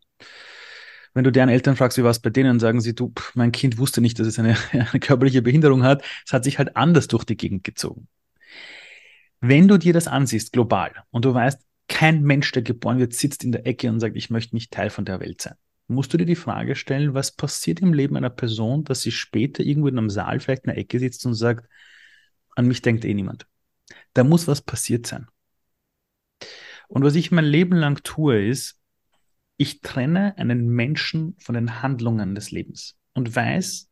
Wenn 1.14 1.24
du 1.24 1.32
deren 1.32 1.50
Eltern 1.50 1.76
fragst, 1.76 1.98
wie 1.98 2.04
war 2.04 2.12
es 2.12 2.20
bei 2.20 2.30
denen, 2.30 2.60
sagen 2.60 2.80
sie, 2.80 2.94
du, 2.94 3.12
mein 3.34 3.52
Kind 3.52 3.80
wusste 3.80 4.02
nicht, 4.02 4.20
dass 4.20 4.28
es 4.28 4.38
eine, 4.38 4.56
eine 4.72 5.00
körperliche 5.00 5.42
Behinderung 5.42 5.84
hat. 5.84 6.04
Es 6.26 6.34
hat 6.34 6.44
sich 6.44 6.60
halt 6.60 6.78
anders 6.78 7.08
durch 7.08 7.24
die 7.24 7.38
Gegend 7.38 7.64
gezogen. 7.64 8.08
Wenn 9.40 9.68
du 9.68 9.78
dir 9.78 9.94
das 9.94 10.08
ansiehst, 10.08 10.52
global, 10.52 10.94
und 11.12 11.26
du 11.26 11.34
weißt, 11.34 11.62
kein 11.88 12.24
Mensch, 12.24 12.52
der 12.52 12.64
geboren 12.64 13.00
wird, 13.00 13.14
sitzt 13.14 13.44
in 13.44 13.52
der 13.52 13.66
Ecke 13.66 13.90
und 13.90 14.00
sagt, 14.00 14.16
ich 14.16 14.30
möchte 14.30 14.56
nicht 14.56 14.72
Teil 14.72 14.90
von 14.90 15.06
der 15.06 15.20
Welt 15.20 15.42
sein. 15.42 15.56
Musst 15.88 16.14
du 16.14 16.18
dir 16.18 16.26
die 16.26 16.36
Frage 16.36 16.76
stellen, 16.76 17.14
was 17.14 17.32
passiert 17.32 17.80
im 17.80 17.94
Leben 17.94 18.18
einer 18.18 18.30
Person, 18.30 18.84
dass 18.84 19.02
sie 19.02 19.12
später 19.12 19.64
irgendwo 19.64 19.88
in 19.88 19.98
einem 19.98 20.10
Saal 20.10 20.40
vielleicht 20.40 20.66
in 20.66 20.72
der 20.72 20.78
Ecke 20.78 21.00
sitzt 21.00 21.26
und 21.26 21.34
sagt, 21.34 21.70
an 22.56 22.68
mich 22.68 22.82
denkt 22.82 23.06
eh 23.06 23.14
niemand. 23.14 23.48
Da 24.14 24.26
muss 24.26 24.48
was 24.48 24.62
passiert 24.62 25.08
sein. 25.08 25.28
Und 26.90 27.04
was 27.04 27.16
ich 27.16 27.32
mein 27.32 27.46
Leben 27.46 27.76
lang 27.76 28.04
tue, 28.04 28.48
ist, 28.48 28.82
ich 29.56 29.82
trenne 29.82 30.38
einen 30.38 30.68
Menschen 30.68 31.36
von 31.40 31.56
den 31.56 31.82
Handlungen 31.82 32.36
des 32.36 32.52
Lebens 32.52 32.98
und 33.14 33.36
weiß, 33.36 33.87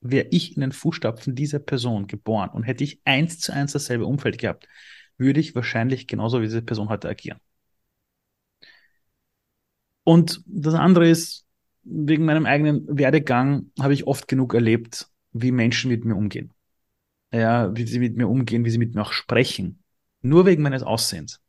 wäre 0.00 0.28
ich 0.30 0.56
in 0.56 0.62
den 0.62 0.72
Fußstapfen 0.72 1.34
dieser 1.34 1.58
Person 1.58 2.06
geboren 2.06 2.50
und 2.50 2.62
hätte 2.62 2.84
ich 2.84 3.00
eins 3.04 3.38
zu 3.38 3.52
eins 3.52 3.72
dasselbe 3.72 4.06
Umfeld 4.06 4.38
gehabt, 4.38 4.68
würde 5.18 5.40
ich 5.40 5.54
wahrscheinlich 5.54 6.06
genauso 6.06 6.40
wie 6.40 6.46
diese 6.46 6.62
Person 6.62 6.88
heute 6.88 7.08
agieren. 7.08 7.38
Und 10.04 10.42
das 10.46 10.74
andere 10.74 11.08
ist, 11.08 11.46
wegen 11.82 12.24
meinem 12.24 12.46
eigenen 12.46 12.86
Werdegang 12.88 13.70
habe 13.78 13.94
ich 13.94 14.06
oft 14.06 14.28
genug 14.28 14.54
erlebt, 14.54 15.08
wie 15.32 15.52
Menschen 15.52 15.90
mit 15.90 16.04
mir 16.04 16.16
umgehen 16.16 16.52
ja, 17.32 17.74
wie 17.74 17.86
sie 17.86 17.98
mit 17.98 18.16
mir 18.16 18.28
umgehen, 18.28 18.64
wie 18.64 18.70
sie 18.70 18.78
mit 18.78 18.94
mir 18.94 19.02
auch 19.02 19.12
sprechen. 19.12 19.82
Nur 20.22 20.46
wegen 20.46 20.62
meines 20.62 20.82
Aussehens. 20.82 21.40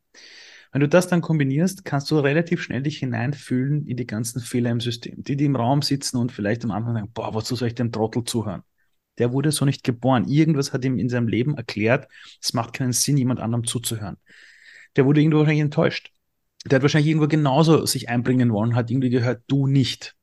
Wenn 0.72 0.82
du 0.82 0.88
das 0.88 1.08
dann 1.08 1.22
kombinierst, 1.22 1.84
kannst 1.84 2.10
du 2.12 2.20
relativ 2.20 2.62
schnell 2.62 2.82
dich 2.82 3.00
hineinfühlen 3.00 3.86
in 3.88 3.98
die 3.98 4.08
ganzen 4.08 4.40
Fehler 4.40 4.72
im 4.72 4.80
System. 4.80 5.22
Die, 5.24 5.36
die 5.36 5.46
im 5.46 5.58
Raum 5.58 5.82
sitzen 5.82 6.18
und 6.18 6.32
vielleicht 6.32 6.64
am 6.64 6.72
Anfang 6.72 6.94
sagen, 6.94 7.12
boah, 7.14 7.34
wozu 7.34 7.56
soll 7.56 7.68
ich 7.68 7.76
dem 7.76 7.92
Trottel 7.92 8.24
zuhören? 8.24 8.64
Der 9.18 9.34
wurde 9.34 9.52
so 9.52 9.66
nicht 9.66 9.84
geboren. 9.84 10.28
Irgendwas 10.30 10.72
hat 10.72 10.86
ihm 10.86 10.98
in 10.98 11.10
seinem 11.10 11.28
Leben 11.28 11.56
erklärt, 11.56 12.08
es 12.42 12.54
macht 12.54 12.74
keinen 12.74 12.94
Sinn, 12.94 13.18
jemand 13.18 13.42
anderem 13.42 13.66
zuzuhören. 13.66 14.18
Der 14.96 15.06
wurde 15.06 15.20
irgendwo 15.20 15.40
wahrscheinlich 15.40 15.62
enttäuscht. 15.62 16.12
Der 16.66 16.78
hat 16.78 16.84
wahrscheinlich 16.84 17.10
irgendwo 17.10 17.28
genauso 17.28 17.86
sich 17.86 18.08
einbringen 18.08 18.54
wollen, 18.54 18.76
hat 18.76 18.90
irgendwie 18.90 19.10
gehört, 19.10 19.44
du 19.48 19.68
nicht. 19.68 20.16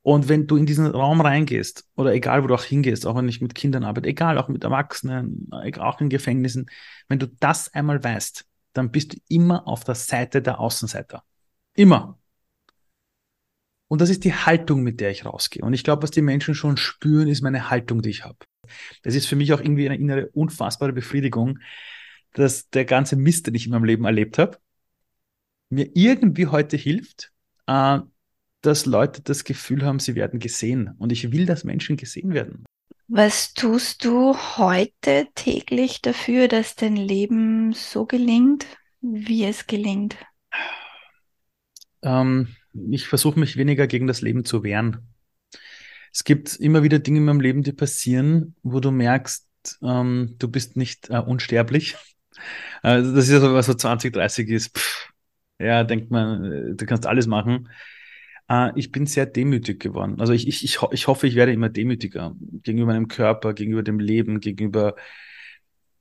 Und 0.00 0.28
wenn 0.28 0.46
du 0.46 0.56
in 0.56 0.66
diesen 0.66 0.86
Raum 0.86 1.20
reingehst, 1.20 1.84
oder 1.96 2.14
egal, 2.14 2.42
wo 2.42 2.46
du 2.46 2.54
auch 2.54 2.62
hingehst, 2.62 3.06
auch 3.06 3.16
wenn 3.16 3.28
ich 3.28 3.40
mit 3.40 3.56
Kindern 3.56 3.82
arbeite, 3.82 4.08
egal, 4.08 4.38
auch 4.38 4.48
mit 4.48 4.62
Erwachsenen, 4.62 5.50
auch 5.78 6.00
in 6.00 6.08
Gefängnissen, 6.08 6.70
wenn 7.08 7.18
du 7.18 7.26
das 7.40 7.74
einmal 7.74 8.02
weißt, 8.02 8.46
dann 8.76 8.90
bist 8.90 9.14
du 9.14 9.18
immer 9.28 9.66
auf 9.66 9.84
der 9.84 9.94
Seite 9.94 10.42
der 10.42 10.60
Außenseiter. 10.60 11.24
Immer. 11.74 12.18
Und 13.88 14.00
das 14.00 14.10
ist 14.10 14.24
die 14.24 14.34
Haltung, 14.34 14.82
mit 14.82 15.00
der 15.00 15.10
ich 15.10 15.24
rausgehe. 15.24 15.62
Und 15.62 15.72
ich 15.72 15.84
glaube, 15.84 16.02
was 16.02 16.10
die 16.10 16.22
Menschen 16.22 16.54
schon 16.54 16.76
spüren, 16.76 17.28
ist 17.28 17.42
meine 17.42 17.70
Haltung, 17.70 18.02
die 18.02 18.10
ich 18.10 18.24
habe. 18.24 18.38
Das 19.02 19.14
ist 19.14 19.26
für 19.26 19.36
mich 19.36 19.52
auch 19.52 19.60
irgendwie 19.60 19.86
eine 19.88 19.96
innere 19.96 20.28
unfassbare 20.30 20.92
Befriedigung, 20.92 21.60
dass 22.32 22.68
der 22.70 22.84
ganze 22.84 23.16
Mist, 23.16 23.46
den 23.46 23.54
ich 23.54 23.66
in 23.66 23.72
meinem 23.72 23.84
Leben 23.84 24.04
erlebt 24.04 24.38
habe, 24.38 24.58
mir 25.70 25.88
irgendwie 25.94 26.48
heute 26.48 26.76
hilft, 26.76 27.32
äh, 27.66 28.00
dass 28.62 28.86
Leute 28.86 29.22
das 29.22 29.44
Gefühl 29.44 29.84
haben, 29.84 30.00
sie 30.00 30.16
werden 30.16 30.40
gesehen. 30.40 30.94
Und 30.98 31.12
ich 31.12 31.30
will, 31.30 31.46
dass 31.46 31.64
Menschen 31.64 31.96
gesehen 31.96 32.34
werden. 32.34 32.64
Was 33.08 33.54
tust 33.54 34.04
du 34.04 34.34
heute 34.56 35.28
täglich 35.36 36.02
dafür, 36.02 36.48
dass 36.48 36.74
dein 36.74 36.96
Leben 36.96 37.72
so 37.72 38.04
gelingt, 38.04 38.66
wie 39.00 39.44
es 39.44 39.68
gelingt? 39.68 40.16
Ähm, 42.02 42.48
ich 42.90 43.06
versuche 43.06 43.38
mich 43.38 43.56
weniger 43.56 43.86
gegen 43.86 44.08
das 44.08 44.22
Leben 44.22 44.44
zu 44.44 44.64
wehren. 44.64 45.06
Es 46.12 46.24
gibt 46.24 46.56
immer 46.56 46.82
wieder 46.82 46.98
Dinge 46.98 47.18
in 47.18 47.24
meinem 47.26 47.40
Leben, 47.40 47.62
die 47.62 47.72
passieren, 47.72 48.56
wo 48.62 48.80
du 48.80 48.90
merkst, 48.90 49.46
ähm, 49.82 50.34
du 50.38 50.48
bist 50.48 50.76
nicht 50.76 51.08
äh, 51.10 51.18
unsterblich. 51.18 51.96
Also 52.82 53.14
das 53.14 53.26
ist 53.26 53.32
ja 53.32 53.40
so, 53.40 53.54
was 53.54 53.66
so 53.66 53.74
20, 53.74 54.12
30 54.12 54.48
ist. 54.48 54.76
Pff, 54.76 55.10
ja, 55.58 55.84
denkt 55.84 56.10
man, 56.10 56.44
äh, 56.44 56.74
du 56.74 56.86
kannst 56.86 57.06
alles 57.06 57.26
machen. 57.26 57.68
Äh, 58.48 58.72
ich 58.76 58.92
bin 58.92 59.06
sehr 59.06 59.26
demütig 59.26 59.80
geworden. 59.80 60.20
Also 60.20 60.32
ich, 60.32 60.46
ich, 60.48 60.64
ich, 60.64 60.78
ich 60.90 61.06
hoffe, 61.06 61.26
ich 61.26 61.34
werde 61.34 61.52
immer 61.52 61.68
demütiger 61.68 62.34
gegenüber 62.62 62.92
meinem 62.92 63.08
Körper, 63.08 63.54
gegenüber 63.54 63.82
dem 63.82 63.98
Leben, 63.98 64.40
gegenüber 64.40 64.96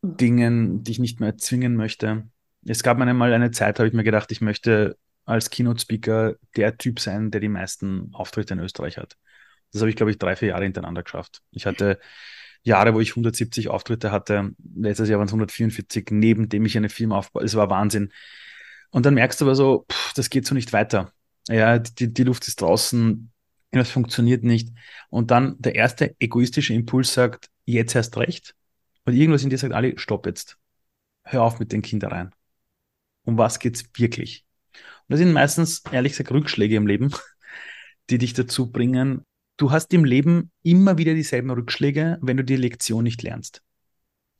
Dingen, 0.01 0.83
die 0.83 0.91
ich 0.91 0.99
nicht 0.99 1.19
mehr 1.19 1.29
erzwingen 1.29 1.75
möchte. 1.75 2.29
Es 2.65 2.83
gab 2.83 2.99
einmal 2.99 3.33
eine 3.33 3.51
Zeit, 3.51 3.79
habe 3.79 3.87
ich 3.87 3.93
mir 3.93 4.03
gedacht, 4.03 4.31
ich 4.31 4.41
möchte 4.41 4.97
als 5.25 5.49
Keynote-Speaker 5.49 6.35
der 6.55 6.77
Typ 6.77 6.99
sein, 6.99 7.31
der 7.31 7.41
die 7.41 7.49
meisten 7.49 8.11
Auftritte 8.13 8.53
in 8.53 8.59
Österreich 8.59 8.97
hat. 8.97 9.17
Das 9.71 9.81
habe 9.81 9.89
ich, 9.89 9.95
glaube 9.95 10.11
ich, 10.11 10.19
drei, 10.19 10.35
vier 10.35 10.49
Jahre 10.49 10.63
hintereinander 10.63 11.03
geschafft. 11.03 11.41
Ich 11.51 11.65
hatte 11.65 11.99
Jahre, 12.61 12.93
wo 12.93 12.99
ich 12.99 13.11
170 13.11 13.69
Auftritte 13.69 14.11
hatte. 14.11 14.51
Letztes 14.75 15.09
Jahr 15.09 15.19
waren 15.19 15.27
es 15.27 15.33
144, 15.33 16.07
neben 16.11 16.49
dem 16.49 16.65
ich 16.65 16.77
eine 16.77 16.89
Firma 16.89 17.17
aufbaue. 17.17 17.43
Es 17.43 17.55
war 17.55 17.69
Wahnsinn. 17.69 18.11
Und 18.91 19.05
dann 19.05 19.15
merkst 19.15 19.41
du 19.41 19.45
aber 19.45 19.55
so, 19.55 19.85
pff, 19.91 20.13
das 20.13 20.29
geht 20.29 20.45
so 20.45 20.55
nicht 20.55 20.73
weiter 20.73 21.11
ja, 21.47 21.79
die, 21.79 22.13
die 22.13 22.23
Luft 22.23 22.47
ist 22.47 22.61
draußen, 22.61 23.31
das 23.71 23.91
funktioniert 23.91 24.43
nicht. 24.43 24.69
Und 25.09 25.31
dann 25.31 25.55
der 25.59 25.75
erste 25.75 26.15
egoistische 26.19 26.73
Impuls 26.73 27.13
sagt, 27.13 27.49
jetzt 27.65 27.95
erst 27.95 28.17
recht. 28.17 28.55
Und 29.05 29.13
irgendwas 29.13 29.43
in 29.43 29.49
dir 29.49 29.57
sagt, 29.57 29.73
Ali, 29.73 29.93
stopp 29.97 30.25
jetzt. 30.25 30.57
Hör 31.23 31.43
auf 31.43 31.59
mit 31.59 31.71
den 31.71 31.81
Kindereien. 31.81 32.31
Um 33.23 33.37
was 33.37 33.59
geht's 33.59 33.83
wirklich? 33.95 34.45
Und 34.73 35.13
das 35.13 35.19
sind 35.19 35.33
meistens, 35.33 35.83
ehrlich 35.91 36.13
gesagt, 36.13 36.31
Rückschläge 36.31 36.75
im 36.75 36.87
Leben, 36.87 37.11
die 38.09 38.17
dich 38.17 38.33
dazu 38.33 38.71
bringen, 38.71 39.23
du 39.57 39.71
hast 39.71 39.93
im 39.93 40.05
Leben 40.05 40.51
immer 40.63 40.97
wieder 40.97 41.13
dieselben 41.13 41.49
Rückschläge, 41.49 42.17
wenn 42.21 42.37
du 42.37 42.43
die 42.43 42.55
Lektion 42.55 43.03
nicht 43.03 43.23
lernst. 43.23 43.61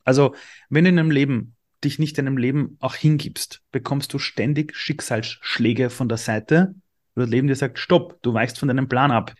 Also, 0.04 0.34
wenn 0.68 0.84
du 0.84 0.90
in 0.90 0.98
einem 0.98 1.10
Leben 1.10 1.56
dich 1.82 1.98
nicht 1.98 2.18
deinem 2.18 2.36
Leben 2.36 2.76
auch 2.80 2.94
hingibst, 2.94 3.62
bekommst 3.70 4.12
du 4.12 4.18
ständig 4.18 4.74
Schicksalsschläge 4.76 5.90
von 5.90 6.08
der 6.08 6.18
Seite, 6.18 6.74
wo 7.16 7.22
das 7.22 7.30
Leben 7.30 7.48
dir 7.48 7.56
sagt, 7.56 7.78
stopp, 7.78 8.22
du 8.22 8.32
weichst 8.34 8.58
von 8.58 8.68
deinem 8.68 8.88
Plan 8.88 9.10
ab. 9.10 9.34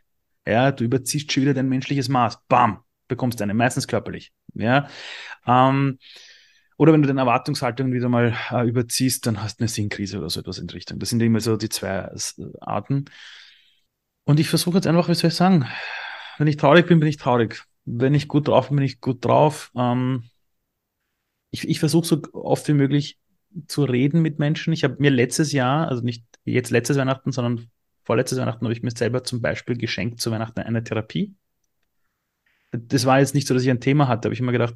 Ja, 0.46 0.72
du 0.72 0.84
überziehst 0.84 1.30
schon 1.30 1.42
wieder 1.42 1.54
dein 1.54 1.68
menschliches 1.68 2.08
Maß. 2.08 2.38
Bam, 2.48 2.80
bekommst 3.08 3.40
eine, 3.42 3.54
meistens 3.54 3.86
körperlich. 3.86 4.32
Ja, 4.54 4.88
ähm, 5.46 5.98
oder 6.78 6.92
wenn 6.92 7.02
du 7.02 7.08
deine 7.08 7.20
Erwartungshaltung 7.20 7.92
wieder 7.92 8.08
mal 8.08 8.36
äh, 8.50 8.68
überziehst, 8.68 9.26
dann 9.26 9.42
hast 9.42 9.60
du 9.60 9.62
eine 9.62 9.68
Sinnkrise 9.68 10.18
oder 10.18 10.28
so 10.28 10.40
etwas 10.40 10.58
in 10.58 10.68
Richtung. 10.68 10.98
Das 10.98 11.08
sind 11.10 11.22
immer 11.22 11.40
so 11.40 11.56
die 11.56 11.68
zwei 11.68 12.10
Arten. 12.60 13.06
Und 14.24 14.40
ich 14.40 14.48
versuche 14.48 14.76
jetzt 14.76 14.86
einfach, 14.86 15.08
wie 15.08 15.14
soll 15.14 15.28
ich 15.28 15.36
sagen, 15.36 15.66
wenn 16.38 16.48
ich 16.48 16.56
traurig 16.56 16.86
bin, 16.86 17.00
bin 17.00 17.08
ich 17.08 17.16
traurig. 17.16 17.64
Wenn 17.84 18.14
ich 18.14 18.28
gut 18.28 18.48
drauf 18.48 18.68
bin, 18.68 18.76
bin 18.76 18.84
ich 18.84 19.00
gut 19.00 19.24
drauf. 19.24 19.70
Ähm, 19.74 20.24
ich, 21.50 21.68
ich 21.68 21.80
versuche 21.80 22.06
so 22.06 22.22
oft 22.32 22.66
wie 22.68 22.74
möglich 22.74 23.18
zu 23.66 23.84
reden 23.84 24.22
mit 24.22 24.38
Menschen. 24.38 24.72
Ich 24.72 24.84
habe 24.84 24.96
mir 24.98 25.10
letztes 25.10 25.52
Jahr, 25.52 25.88
also 25.88 26.02
nicht 26.02 26.24
jetzt 26.44 26.70
letztes 26.70 26.96
Weihnachten, 26.96 27.32
sondern 27.32 27.68
vorletztes 28.04 28.38
Weihnachten, 28.38 28.64
habe 28.64 28.72
ich 28.72 28.82
mir 28.82 28.90
selber 28.90 29.24
zum 29.24 29.40
Beispiel 29.40 29.76
geschenkt 29.76 30.20
zu 30.20 30.30
Weihnachten 30.30 30.60
eine 30.60 30.84
Therapie. 30.84 31.34
Das 32.72 33.06
war 33.06 33.20
jetzt 33.20 33.34
nicht 33.34 33.46
so, 33.46 33.54
dass 33.54 33.62
ich 33.62 33.70
ein 33.70 33.80
Thema 33.80 34.08
hatte, 34.08 34.28
aber 34.28 34.32
ich 34.32 34.40
habe 34.40 34.46
mir 34.46 34.52
gedacht, 34.52 34.74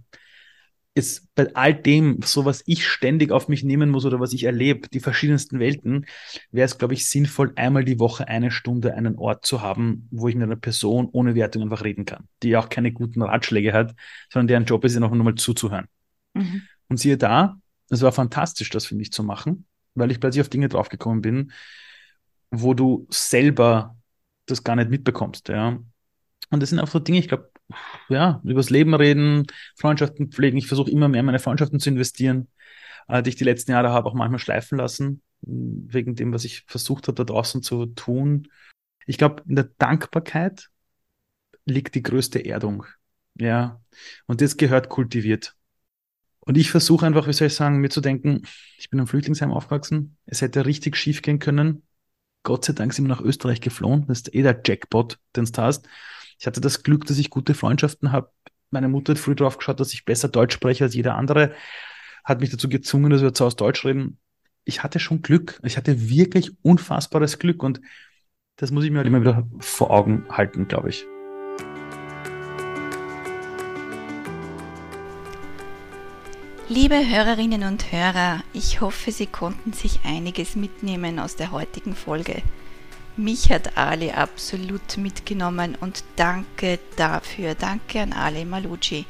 jetzt 0.95 1.33
bei 1.35 1.55
all 1.55 1.75
dem, 1.75 2.21
so 2.25 2.45
was 2.45 2.63
ich 2.67 2.87
ständig 2.87 3.31
auf 3.31 3.49
mich 3.49 3.63
nehmen 3.63 3.91
muss 3.91 4.05
oder 4.05 4.19
was 4.19 4.33
ich 4.33 4.45
erlebe, 4.45 4.89
die 4.89 5.01
verschiedensten 5.01 5.61
Welten, 5.61 6.07
wäre 6.51 6.65
es, 6.65 6.79
glaube 6.79 6.95
ich, 6.95 7.09
sinnvoll, 7.09 7.53
einmal 7.57 7.85
die 7.85 8.01
Woche 8.01 8.27
eine 8.27 8.51
Stunde 8.51 8.95
einen 8.95 9.17
Ort 9.17 9.47
zu 9.47 9.63
haben, 9.63 10.09
wo 10.11 10.29
ich 10.29 10.35
mit 10.35 10.45
einer 10.45 10.57
Person 10.57 11.09
ohne 11.13 11.35
Wertung 11.35 11.63
einfach 11.63 11.85
reden 11.85 12.05
kann, 12.05 12.27
die 12.43 12.57
auch 12.57 12.69
keine 12.69 12.93
guten 12.93 13.23
Ratschläge 13.23 13.73
hat, 13.73 13.95
sondern 14.33 14.49
deren 14.49 14.65
Job 14.65 14.85
ist, 14.85 14.95
ja 14.95 15.01
noch 15.01 15.13
einmal 15.13 15.37
zuzuhören. 15.37 15.87
Mhm. 16.35 16.63
Und 16.89 16.99
siehe 16.99 17.17
da, 17.17 17.57
es 17.91 18.03
war 18.03 18.13
fantastisch, 18.13 18.71
das 18.71 18.87
für 18.87 18.95
mich 18.95 19.13
zu 19.13 19.23
machen, 19.23 19.67
weil 19.95 20.11
ich 20.11 20.21
plötzlich 20.21 20.41
auf 20.41 20.49
Dinge 20.49 20.69
draufgekommen 20.69 21.21
bin, 21.21 21.53
wo 22.51 22.75
du 22.75 23.07
selber 23.11 23.97
das 24.47 24.65
gar 24.65 24.77
nicht 24.77 24.91
mitbekommst, 24.91 25.49
ja. 25.49 25.79
Und 26.51 26.61
das 26.61 26.71
sind 26.71 26.81
auch 26.81 26.89
so 26.89 26.99
Dinge, 26.99 27.19
ich 27.19 27.29
glaube, 27.29 27.51
ja, 28.09 28.41
übers 28.45 28.71
Leben 28.71 28.95
reden, 28.95 29.47
Freundschaften 29.77 30.31
pflegen. 30.33 30.57
Ich 30.57 30.67
versuche 30.67 30.91
immer 30.91 31.09
mehr 31.09 31.23
meine 31.23 31.39
Freundschaften 31.39 31.79
zu 31.79 31.91
investieren, 31.91 32.49
äh, 33.09 33.23
die 33.23 33.31
ich 33.31 33.37
die 33.37 33.45
letzten 33.45 33.71
Jahre 33.73 33.91
habe 33.91 34.09
auch 34.09 34.15
manchmal 34.15 34.41
schleifen 34.41 34.79
lassen, 34.79 35.23
wegen 35.43 36.15
dem, 36.17 36.33
was 36.33 36.45
ich 36.45 36.65
versucht 36.67 37.07
habe, 37.07 37.15
da 37.15 37.25
draußen 37.25 37.63
zu 37.63 37.87
tun. 37.87 38.49
Ich 39.07 39.19
glaube, 39.19 39.45
in 39.49 39.57
der 39.57 39.71
Dankbarkeit 39.79 40.71
liegt 41.65 41.95
die 41.95 42.03
größte 42.03 42.45
Erdung. 42.45 42.85
Ja, 43.39 43.81
und 44.27 44.41
das 44.41 44.57
gehört 44.57 44.89
kultiviert. 44.89 45.55
Und 46.51 46.57
ich 46.57 46.73
versuche 46.73 47.07
einfach, 47.07 47.29
wie 47.29 47.33
soll 47.33 47.47
ich 47.47 47.55
sagen, 47.55 47.77
mir 47.77 47.91
zu 47.91 48.01
denken, 48.01 48.43
ich 48.77 48.91
bin 48.91 48.99
im 48.99 49.07
Flüchtlingsheim 49.07 49.53
aufgewachsen, 49.53 50.17
es 50.27 50.43
hätte 50.43 50.67
richtig 50.67 50.97
schief 50.97 51.23
gehen 51.23 51.39
können. 51.39 51.85
Gott 52.43 52.65
sei 52.65 52.73
Dank 52.73 52.93
sind 52.93 53.05
wir 53.05 53.09
nach 53.09 53.21
Österreich 53.21 53.61
geflohen. 53.61 54.05
Das 54.09 54.19
ist 54.19 54.35
eh 54.35 54.43
der 54.43 54.61
Jackpot, 54.67 55.21
den 55.37 55.45
du 55.45 55.63
hast. 55.63 55.89
Ich 56.41 56.49
hatte 56.49 56.61
das 56.61 56.83
Glück, 56.83 57.07
dass 57.07 57.19
ich 57.19 57.31
gute 57.31 57.55
Freundschaften 57.55 58.11
habe. 58.11 58.33
Meine 58.73 58.89
Mutter 58.89 59.13
hat 59.13 59.21
früh 59.21 59.37
darauf 59.37 59.59
geschaut, 59.59 59.79
dass 59.79 59.93
ich 59.93 60.05
besser 60.05 60.29
Deutsch 60.29 60.55
spreche 60.55 60.83
als 60.83 60.97
jeder 60.97 61.15
andere. 61.15 61.55
Hat 62.25 62.41
mich 62.41 62.51
dazu 62.51 62.69
gezwungen, 62.69 63.11
dass 63.11 63.23
wir 63.23 63.33
zu 63.33 63.45
Hause 63.45 63.55
Deutsch 63.55 63.85
reden. 63.85 64.19
Ich 64.65 64.83
hatte 64.83 64.99
schon 64.99 65.23
Glück. 65.23 65.61
Ich 65.63 65.77
hatte 65.77 66.11
wirklich 66.11 66.51
unfassbares 66.63 67.39
Glück. 67.39 67.63
Und 67.63 67.81
das 68.57 68.73
muss 68.73 68.83
ich 68.83 68.91
mir 68.91 68.99
halt 68.99 69.07
immer 69.07 69.21
wieder 69.21 69.47
vor 69.61 69.93
Augen 69.93 70.25
halten, 70.29 70.67
glaube 70.67 70.89
ich. 70.89 71.07
Liebe 76.73 77.05
Hörerinnen 77.05 77.65
und 77.65 77.91
Hörer, 77.91 78.45
ich 78.53 78.81
hoffe, 78.81 79.11
Sie 79.11 79.27
konnten 79.27 79.73
sich 79.73 79.99
einiges 80.05 80.55
mitnehmen 80.55 81.19
aus 81.19 81.35
der 81.35 81.51
heutigen 81.51 81.97
Folge. 81.97 82.43
Mich 83.17 83.51
hat 83.51 83.77
Ali 83.77 84.13
absolut 84.13 84.97
mitgenommen 84.97 85.77
und 85.81 86.05
danke 86.15 86.79
dafür. 86.95 87.57
Danke 87.57 88.01
an 88.01 88.13
Ali 88.13 88.45
Malucci. 88.45 89.05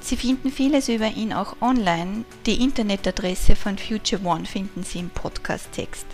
Sie 0.00 0.18
finden 0.18 0.52
vieles 0.52 0.90
über 0.90 1.06
ihn 1.06 1.32
auch 1.32 1.56
online. 1.62 2.26
Die 2.44 2.62
Internetadresse 2.62 3.56
von 3.56 3.78
Future 3.78 4.22
One 4.22 4.44
finden 4.44 4.82
Sie 4.82 4.98
im 4.98 5.08
Podcast-Text. 5.08 6.04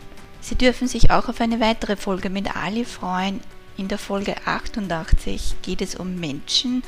Sie 0.41 0.55
dürfen 0.55 0.87
sich 0.87 1.11
auch 1.11 1.29
auf 1.29 1.41
eine 1.41 1.59
weitere 1.59 1.97
Folge 1.97 2.31
mit 2.31 2.55
Ali 2.55 2.85
freuen. 2.85 3.41
In 3.77 3.89
der 3.89 3.99
Folge 3.99 4.37
88 4.45 5.57
geht 5.63 5.83
es 5.83 5.97
um 5.97 6.21
Menschen, 6.21 6.85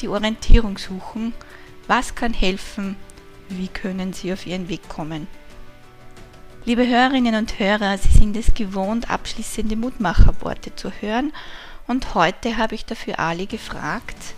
die 0.00 0.08
Orientierung 0.08 0.78
suchen. 0.78 1.34
Was 1.88 2.14
kann 2.14 2.32
helfen? 2.32 2.96
Wie 3.48 3.68
können 3.68 4.12
Sie 4.12 4.32
auf 4.32 4.46
Ihren 4.46 4.68
Weg 4.68 4.88
kommen? 4.88 5.26
Liebe 6.64 6.86
Hörerinnen 6.86 7.34
und 7.34 7.58
Hörer, 7.58 7.96
Sie 7.96 8.10
sind 8.10 8.36
es 8.36 8.52
gewohnt, 8.52 9.10
abschließende 9.10 9.74
Mutmacherworte 9.74 10.74
zu 10.74 10.90
hören 10.90 11.32
und 11.86 12.14
heute 12.14 12.58
habe 12.58 12.74
ich 12.74 12.84
dafür 12.84 13.18
Ali 13.18 13.46
gefragt, 13.46 14.34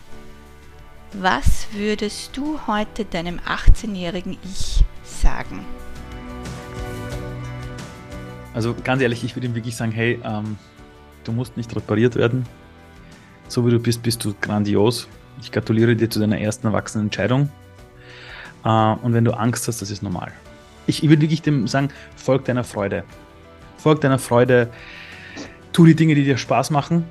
was 1.12 1.66
würdest 1.73 2.37
du 2.37 2.61
heute 2.68 3.05
deinem 3.05 3.40
18-jährigen 3.40 4.38
Ich 4.44 4.85
sagen? 5.03 5.64
Also 8.55 8.77
ganz 8.85 9.03
ehrlich, 9.03 9.25
ich 9.25 9.35
würde 9.35 9.49
ihm 9.49 9.57
wirklich 9.57 9.75
sagen, 9.75 9.90
hey, 9.90 10.20
ähm, 10.23 10.57
du 11.25 11.33
musst 11.33 11.57
nicht 11.57 11.75
repariert 11.75 12.14
werden. 12.14 12.46
So 13.49 13.66
wie 13.66 13.70
du 13.73 13.81
bist, 13.81 14.05
bist 14.05 14.25
du 14.25 14.35
grandios. 14.40 15.09
Ich 15.40 15.51
gratuliere 15.51 15.96
dir 15.96 16.09
zu 16.09 16.20
deiner 16.20 16.38
ersten 16.38 16.68
erwachsenen 16.68 17.07
Entscheidung. 17.07 17.51
Äh, 18.64 18.68
und 18.68 19.12
wenn 19.12 19.25
du 19.25 19.33
Angst 19.33 19.68
hast, 19.68 19.83
das 19.83 19.90
ist 19.90 20.03
normal. 20.03 20.33
Ich, 20.87 21.03
würde 21.03 21.23
wirklich 21.23 21.42
dem 21.42 21.66
sagen, 21.66 21.90
folg 22.16 22.44
deiner 22.44 22.64
Freude. 22.64 23.05
Folg 23.77 24.01
deiner 24.01 24.18
Freude, 24.18 24.70
tu 25.73 25.87
die 25.87 25.94
Dinge, 25.94 26.14
die 26.14 26.25
dir 26.25 26.37
Spaß 26.37 26.70
machen, 26.70 27.05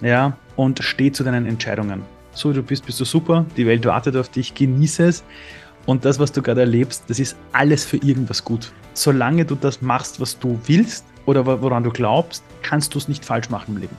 ja, 0.00 0.36
und 0.56 0.82
steh 0.82 1.12
zu 1.12 1.24
deinen 1.24 1.46
Entscheidungen. 1.46 2.02
So 2.32 2.50
wie 2.50 2.54
du 2.54 2.62
bist, 2.62 2.86
bist 2.86 3.00
du 3.00 3.04
super. 3.04 3.44
Die 3.56 3.66
Welt 3.66 3.84
wartet 3.84 4.16
auf 4.16 4.28
dich, 4.28 4.54
genieße 4.54 5.04
es. 5.04 5.24
Und 5.86 6.04
das, 6.04 6.18
was 6.18 6.32
du 6.32 6.42
gerade 6.42 6.60
erlebst, 6.60 7.04
das 7.08 7.18
ist 7.18 7.36
alles 7.52 7.84
für 7.84 7.96
irgendwas 7.96 8.44
gut. 8.44 8.72
Solange 8.94 9.44
du 9.44 9.54
das 9.54 9.80
machst, 9.80 10.20
was 10.20 10.38
du 10.38 10.58
willst 10.66 11.04
oder 11.26 11.46
woran 11.46 11.82
du 11.82 11.90
glaubst, 11.90 12.42
kannst 12.62 12.94
du 12.94 12.98
es 12.98 13.08
nicht 13.08 13.24
falsch 13.24 13.48
machen 13.50 13.74
im 13.74 13.80
Leben. 13.80 13.96